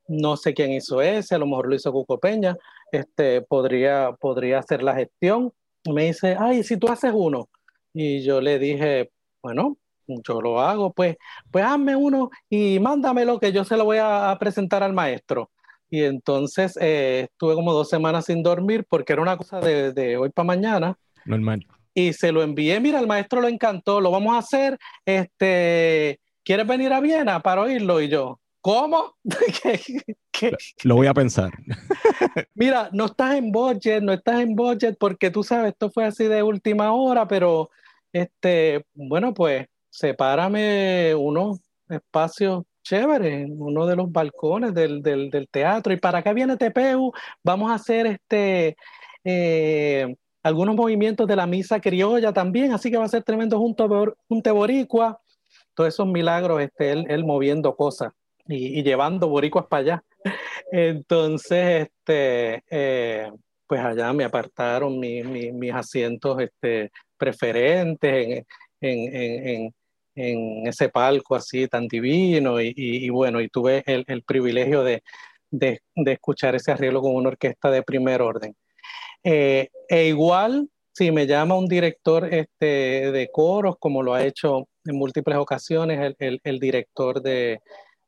[0.08, 2.56] No sé quién hizo ese, a lo mejor lo hizo Cuco Peña.
[2.90, 5.52] Este, podría, podría hacer la gestión
[5.92, 7.48] me dice, ay, si tú haces uno.
[7.92, 9.10] Y yo le dije,
[9.42, 11.16] bueno, yo lo hago, pues,
[11.50, 15.50] pues hazme uno y mándamelo que yo se lo voy a, presentar al maestro.
[15.88, 20.16] Y entonces eh, estuve como dos semanas sin dormir porque era una cosa de, de
[20.16, 20.98] hoy para mañana.
[21.24, 21.66] Normal.
[21.94, 24.76] Y se lo envié, mira, al maestro le encantó, lo vamos a hacer,
[25.06, 28.02] este, ¿quieres venir a Viena para oírlo?
[28.02, 29.14] Y yo, ¿Cómo?
[30.82, 31.52] Lo voy a pensar.
[32.56, 36.24] Mira, no estás en budget, no estás en budget porque tú sabes, esto fue así
[36.24, 37.70] de última hora, pero
[38.12, 45.92] este, bueno, pues sepárame unos espacios chéveres, uno de los balcones del, teatro.
[45.92, 47.12] ¿Y para qué viene TPU?
[47.44, 48.76] Vamos a hacer este
[49.22, 50.12] eh,
[50.42, 54.54] algunos movimientos de la misa criolla también, así que va a ser tremendo junto, junto
[54.56, 55.20] boricua.
[55.72, 58.12] Todos esos milagros, este, él moviendo cosas
[58.48, 60.04] y, llevando boricuas para allá.
[60.72, 63.30] Entonces, este, eh,
[63.66, 68.44] pues allá me apartaron mis asientos este, preferentes
[68.80, 69.72] en,
[70.18, 75.02] ese palco así tan divino y, bueno, y tuve el, privilegio de,
[76.06, 78.56] escuchar ese arreglo con una orquesta de primer orden.
[79.22, 84.68] Eh, e igual, si me llama un director este, de coros, como lo ha hecho
[84.86, 87.60] en múltiples ocasiones el director de,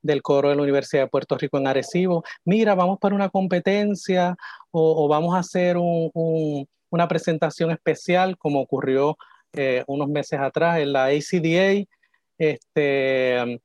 [0.02, 4.36] del coro de la Universidad de Puerto Rico en Arecibo, mira, vamos para una competencia
[4.70, 9.16] o, vamos a hacer una presentación especial como ocurrió
[9.52, 11.84] eh, unos meses atrás en la ACDA,
[12.38, 13.60] este,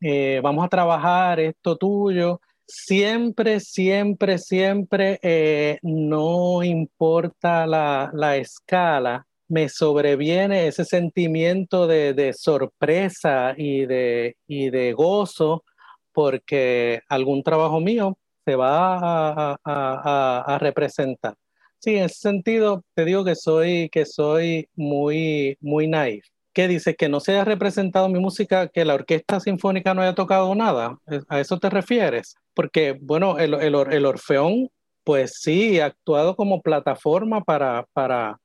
[0.00, 2.40] eh, vamos a trabajar esto tuyo.
[2.66, 12.32] Siempre, siempre, siempre, eh, no importa la, la escala, me sobreviene ese sentimiento de, de
[12.32, 15.64] sorpresa y de, y de gozo
[16.12, 21.34] porque algún trabajo mío se va a, representar.
[21.78, 26.24] Sí, en ese sentido te digo que soy, que soy muy, muy naif.
[26.52, 26.96] ¿Qué dices?
[26.96, 30.98] Que no se haya representado mi música, que la orquesta sinfónica no haya tocado nada.
[31.28, 32.36] ¿A eso te refieres?
[32.54, 34.68] Porque, bueno, el, el, Orfeón,
[35.02, 38.38] pues sí, ha actuado como plataforma para, para,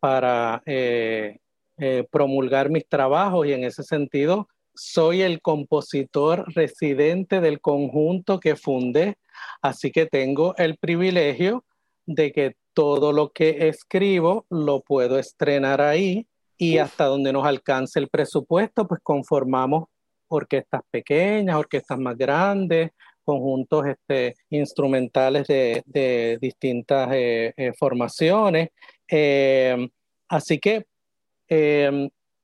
[0.00, 1.38] para eh,
[1.78, 8.56] eh, promulgar mis trabajos y en ese sentido soy el compositor residente del conjunto que
[8.56, 9.16] fundé,
[9.62, 11.64] así que tengo el privilegio
[12.06, 16.26] de que todo lo que escribo lo puedo estrenar ahí
[16.58, 19.84] y hasta donde nos alcance el presupuesto, pues conformamos
[20.28, 22.90] orquestas pequeñas, orquestas más grandes,
[23.24, 28.68] conjuntos este, instrumentales de, distintas eh, eh, formaciones.
[29.08, 29.88] Eh,
[30.28, 30.86] así que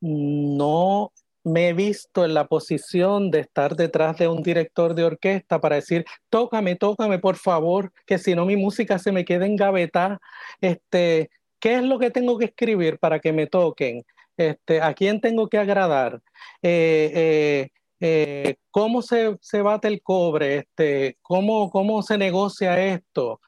[0.00, 1.12] no
[1.44, 5.76] me he visto en la posición de estar detrás de un director de orquesta para
[5.76, 10.20] decir, tócame, tócame, por favor, que si no mi música se me queda engavetada.
[10.60, 14.04] Este, ¿Qué es lo que tengo que escribir para que me toquen?
[14.36, 16.20] Este, ¿A quién tengo que agradar?
[16.62, 17.68] Eh, eh,
[18.00, 20.58] eh, ¿Cómo se, se, bate el cobre?
[20.58, 23.40] Este, ¿cómo, ¿Cómo se negocia esto?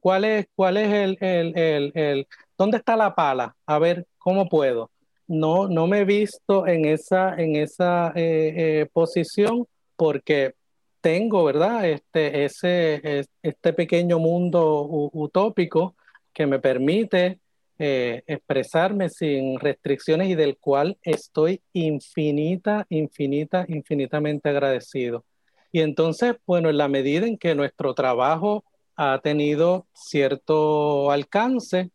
[0.00, 3.56] ¿Cuál es, cuál es el, el, el, el, dónde está la pala?
[3.66, 4.90] A ver, ¿cómo puedo?
[5.28, 9.66] No, no me he visto en esa, en esa eh, eh, posición
[9.96, 10.54] porque
[11.00, 11.88] tengo, ¿verdad?
[11.88, 15.94] Este, ese, este pequeño mundo utópico
[16.32, 17.40] que me permite
[17.78, 25.24] eh, expresarme sin restricciones y del cual estoy infinita, infinita, infinitamente agradecido.
[25.72, 28.64] Y entonces, bueno, en la medida en que nuestro trabajo
[28.96, 31.90] ha tenido cierto alcance,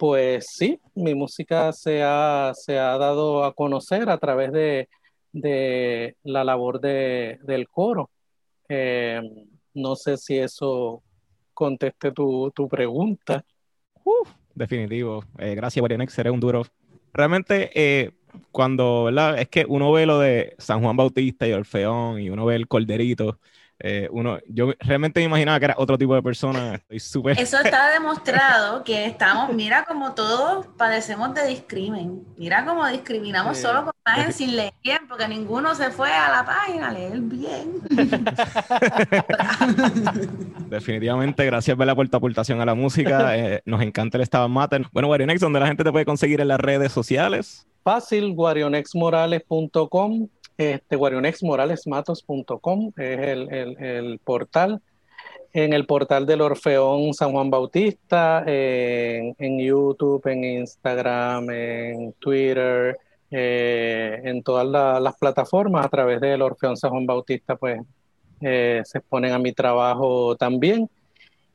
[0.00, 6.42] pues sí, mi música se ha, se ha dado a conocer a través de, la
[6.42, 8.08] labor del coro.
[8.66, 9.20] Eh,
[9.74, 11.02] no sé si eso
[11.52, 13.44] conteste tu, pregunta.
[14.54, 15.22] definitivo.
[15.38, 16.62] Eh, gracias, Marianex, seré un duro.
[17.12, 18.12] Realmente, eh,
[18.52, 19.38] cuando, ¿verdad?
[19.38, 22.68] Es que uno ve lo de San Juan Bautista y Orfeón y uno ve el
[22.68, 23.38] Corderito
[23.82, 26.82] eh, uno, yo realmente me imaginaba que era otro tipo de persona.
[26.88, 27.32] Estoy.
[27.36, 32.22] Eso está demostrado que estamos, mira como todos padecemos de discrimen.
[32.36, 36.44] Mira cómo discriminamos solo con imagen sin leer bien, porque ninguno se fue a la
[36.44, 37.80] página a leer bien.
[40.68, 43.30] Definitivamente, gracias Bella por tu aportación a la música.
[43.40, 44.84] Eh, nos encanta el Estaban Matter.
[44.92, 47.66] Bueno, Guarionex, donde la gente te puede conseguir en las redes sociales.
[47.82, 50.28] Fácil, guarionexmorales.com
[50.60, 54.82] este, guarionexmoralesmatos.com es el, portal.
[55.54, 62.98] En el portal del Orfeón San Juan Bautista, en, YouTube, en Instagram, en Twitter,
[63.30, 64.66] eh, en todas
[65.00, 67.80] las plataformas a través del Orfeón San Juan Bautista, pues
[68.42, 70.90] eh, se exponen a mi trabajo también.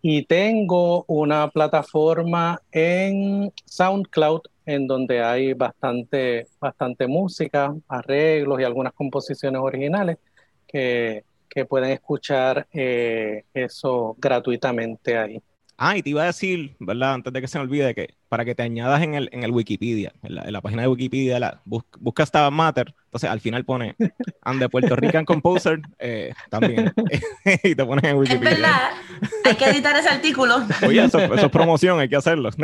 [0.02, 8.94] Y tengo una plataforma en SoundCloud en donde hay bastante, bastante música, arreglos y algunas
[8.94, 10.18] composiciones originales
[10.68, 11.24] que,
[11.70, 15.42] pueden escuchar eh, eso gratuitamente ahí.
[15.78, 17.14] Ah, y te iba a decir, ¿verdad?
[17.14, 19.52] Antes de que se me olvide, que para que te añadas en el, en el
[19.52, 23.96] Wikipedia, en la, página de Wikipedia, la, busca, busca Matter, entonces al final pone
[24.42, 26.94] And the Puerto Rican Composer eh, también.
[27.64, 28.50] y te pones en Wikipedia.
[28.50, 28.90] Es verdad,
[29.44, 30.66] hay que editar ese artículo.
[30.88, 32.50] Oye, eso, eso es promoción, hay que hacerlo.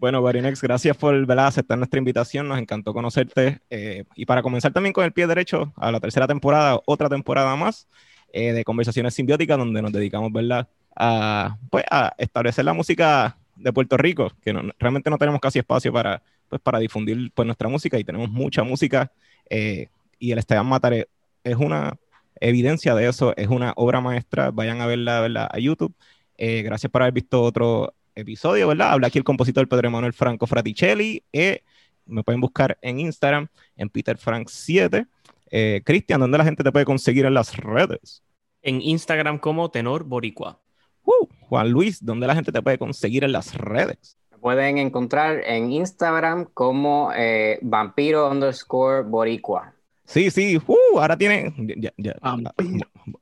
[0.00, 2.48] Bueno, Barinex, gracias por aceptar nuestra invitación.
[2.48, 3.60] Nos encantó conocerte.
[3.68, 7.54] Eh, y para comenzar también con el pie derecho a la tercera temporada, otra temporada
[7.54, 7.86] más
[8.32, 10.66] eh, de Conversaciones Simbióticas, donde nos dedicamos ¿verdad?
[10.96, 15.92] A, pues, a establecer la música de Puerto Rico, que realmente no tenemos casi espacio
[15.92, 19.12] para, pues, para difundir pues, nuestra música y tenemos mucha música.
[19.50, 21.08] Eh, y el Esteban Matare
[21.44, 21.98] es una
[22.36, 24.50] evidencia de eso, es una obra maestra.
[24.50, 25.94] Vayan a verla, verla a YouTube.
[26.38, 28.92] Eh, gracias por haber visto otro episodio, ¿verdad?
[28.92, 31.22] Habla aquí el compositor Pedro Emanuel Franco Fraticelli.
[31.32, 31.62] Eh,
[32.06, 35.06] me pueden buscar en Instagram, en PeterFrank7.
[35.50, 38.22] Eh, Cristian, ¿dónde la gente te puede conseguir en las redes?
[38.62, 40.60] En Instagram como Tenor Boricua.
[41.04, 44.16] Uh, Juan Luis, ¿dónde la gente te puede conseguir en las redes?
[44.30, 49.74] Me pueden encontrar en Instagram como eh, vampiro underscore boricua.
[50.04, 51.54] Sí, sí, uh, ahora tiene...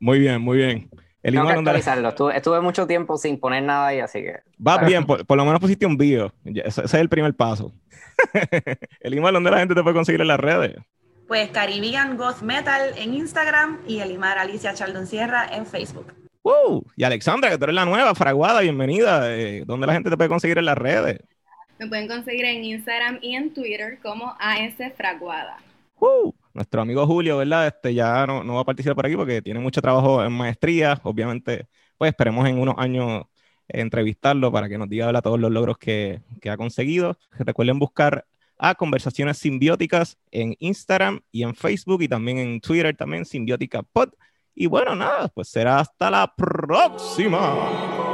[0.01, 0.90] muy bien, muy bien.
[1.23, 2.09] El Tengo que actualizarlo.
[2.11, 4.40] Estuve, estuve, mucho tiempo sin poner nada ahí, así que...
[4.65, 6.32] Va bien, por, lo menos pusiste un video.
[6.45, 7.73] Ese, es el primer paso.
[9.01, 10.77] el email donde la gente te puede conseguir en las redes.
[11.27, 16.15] Pues Caribbean Ghost Metal en Instagram y el Imar Alicia Chaldon Sierra en Facebook.
[16.43, 16.86] ¡Wow!
[16.97, 19.36] Y Alexandra, que tú eres la nueva, fraguada, bienvenida.
[19.36, 21.20] Eh, ¿Dónde la gente te puede conseguir en las redes?
[21.78, 25.59] Me pueden conseguir en Instagram y en Twitter como AS Fraguada.
[25.99, 26.35] ¡Wow!
[26.59, 27.68] Nuestro amigo Julio, ¿verdad?
[27.68, 31.01] Este ya no, no va a participar por aquí porque tiene mucho trabajo en maestría.
[31.05, 33.26] Obviamente, pues esperemos en unos años
[33.68, 37.16] entrevistarlo para que nos diga todos los logros que, que ha conseguido.
[37.30, 38.26] Recuerden buscar
[38.59, 44.09] a Conversaciones Simbióticas en Instagram y en Facebook y también en Twitter, también Simbiótica Pod.
[44.52, 48.07] Y bueno, nada, pues será hasta la próxima.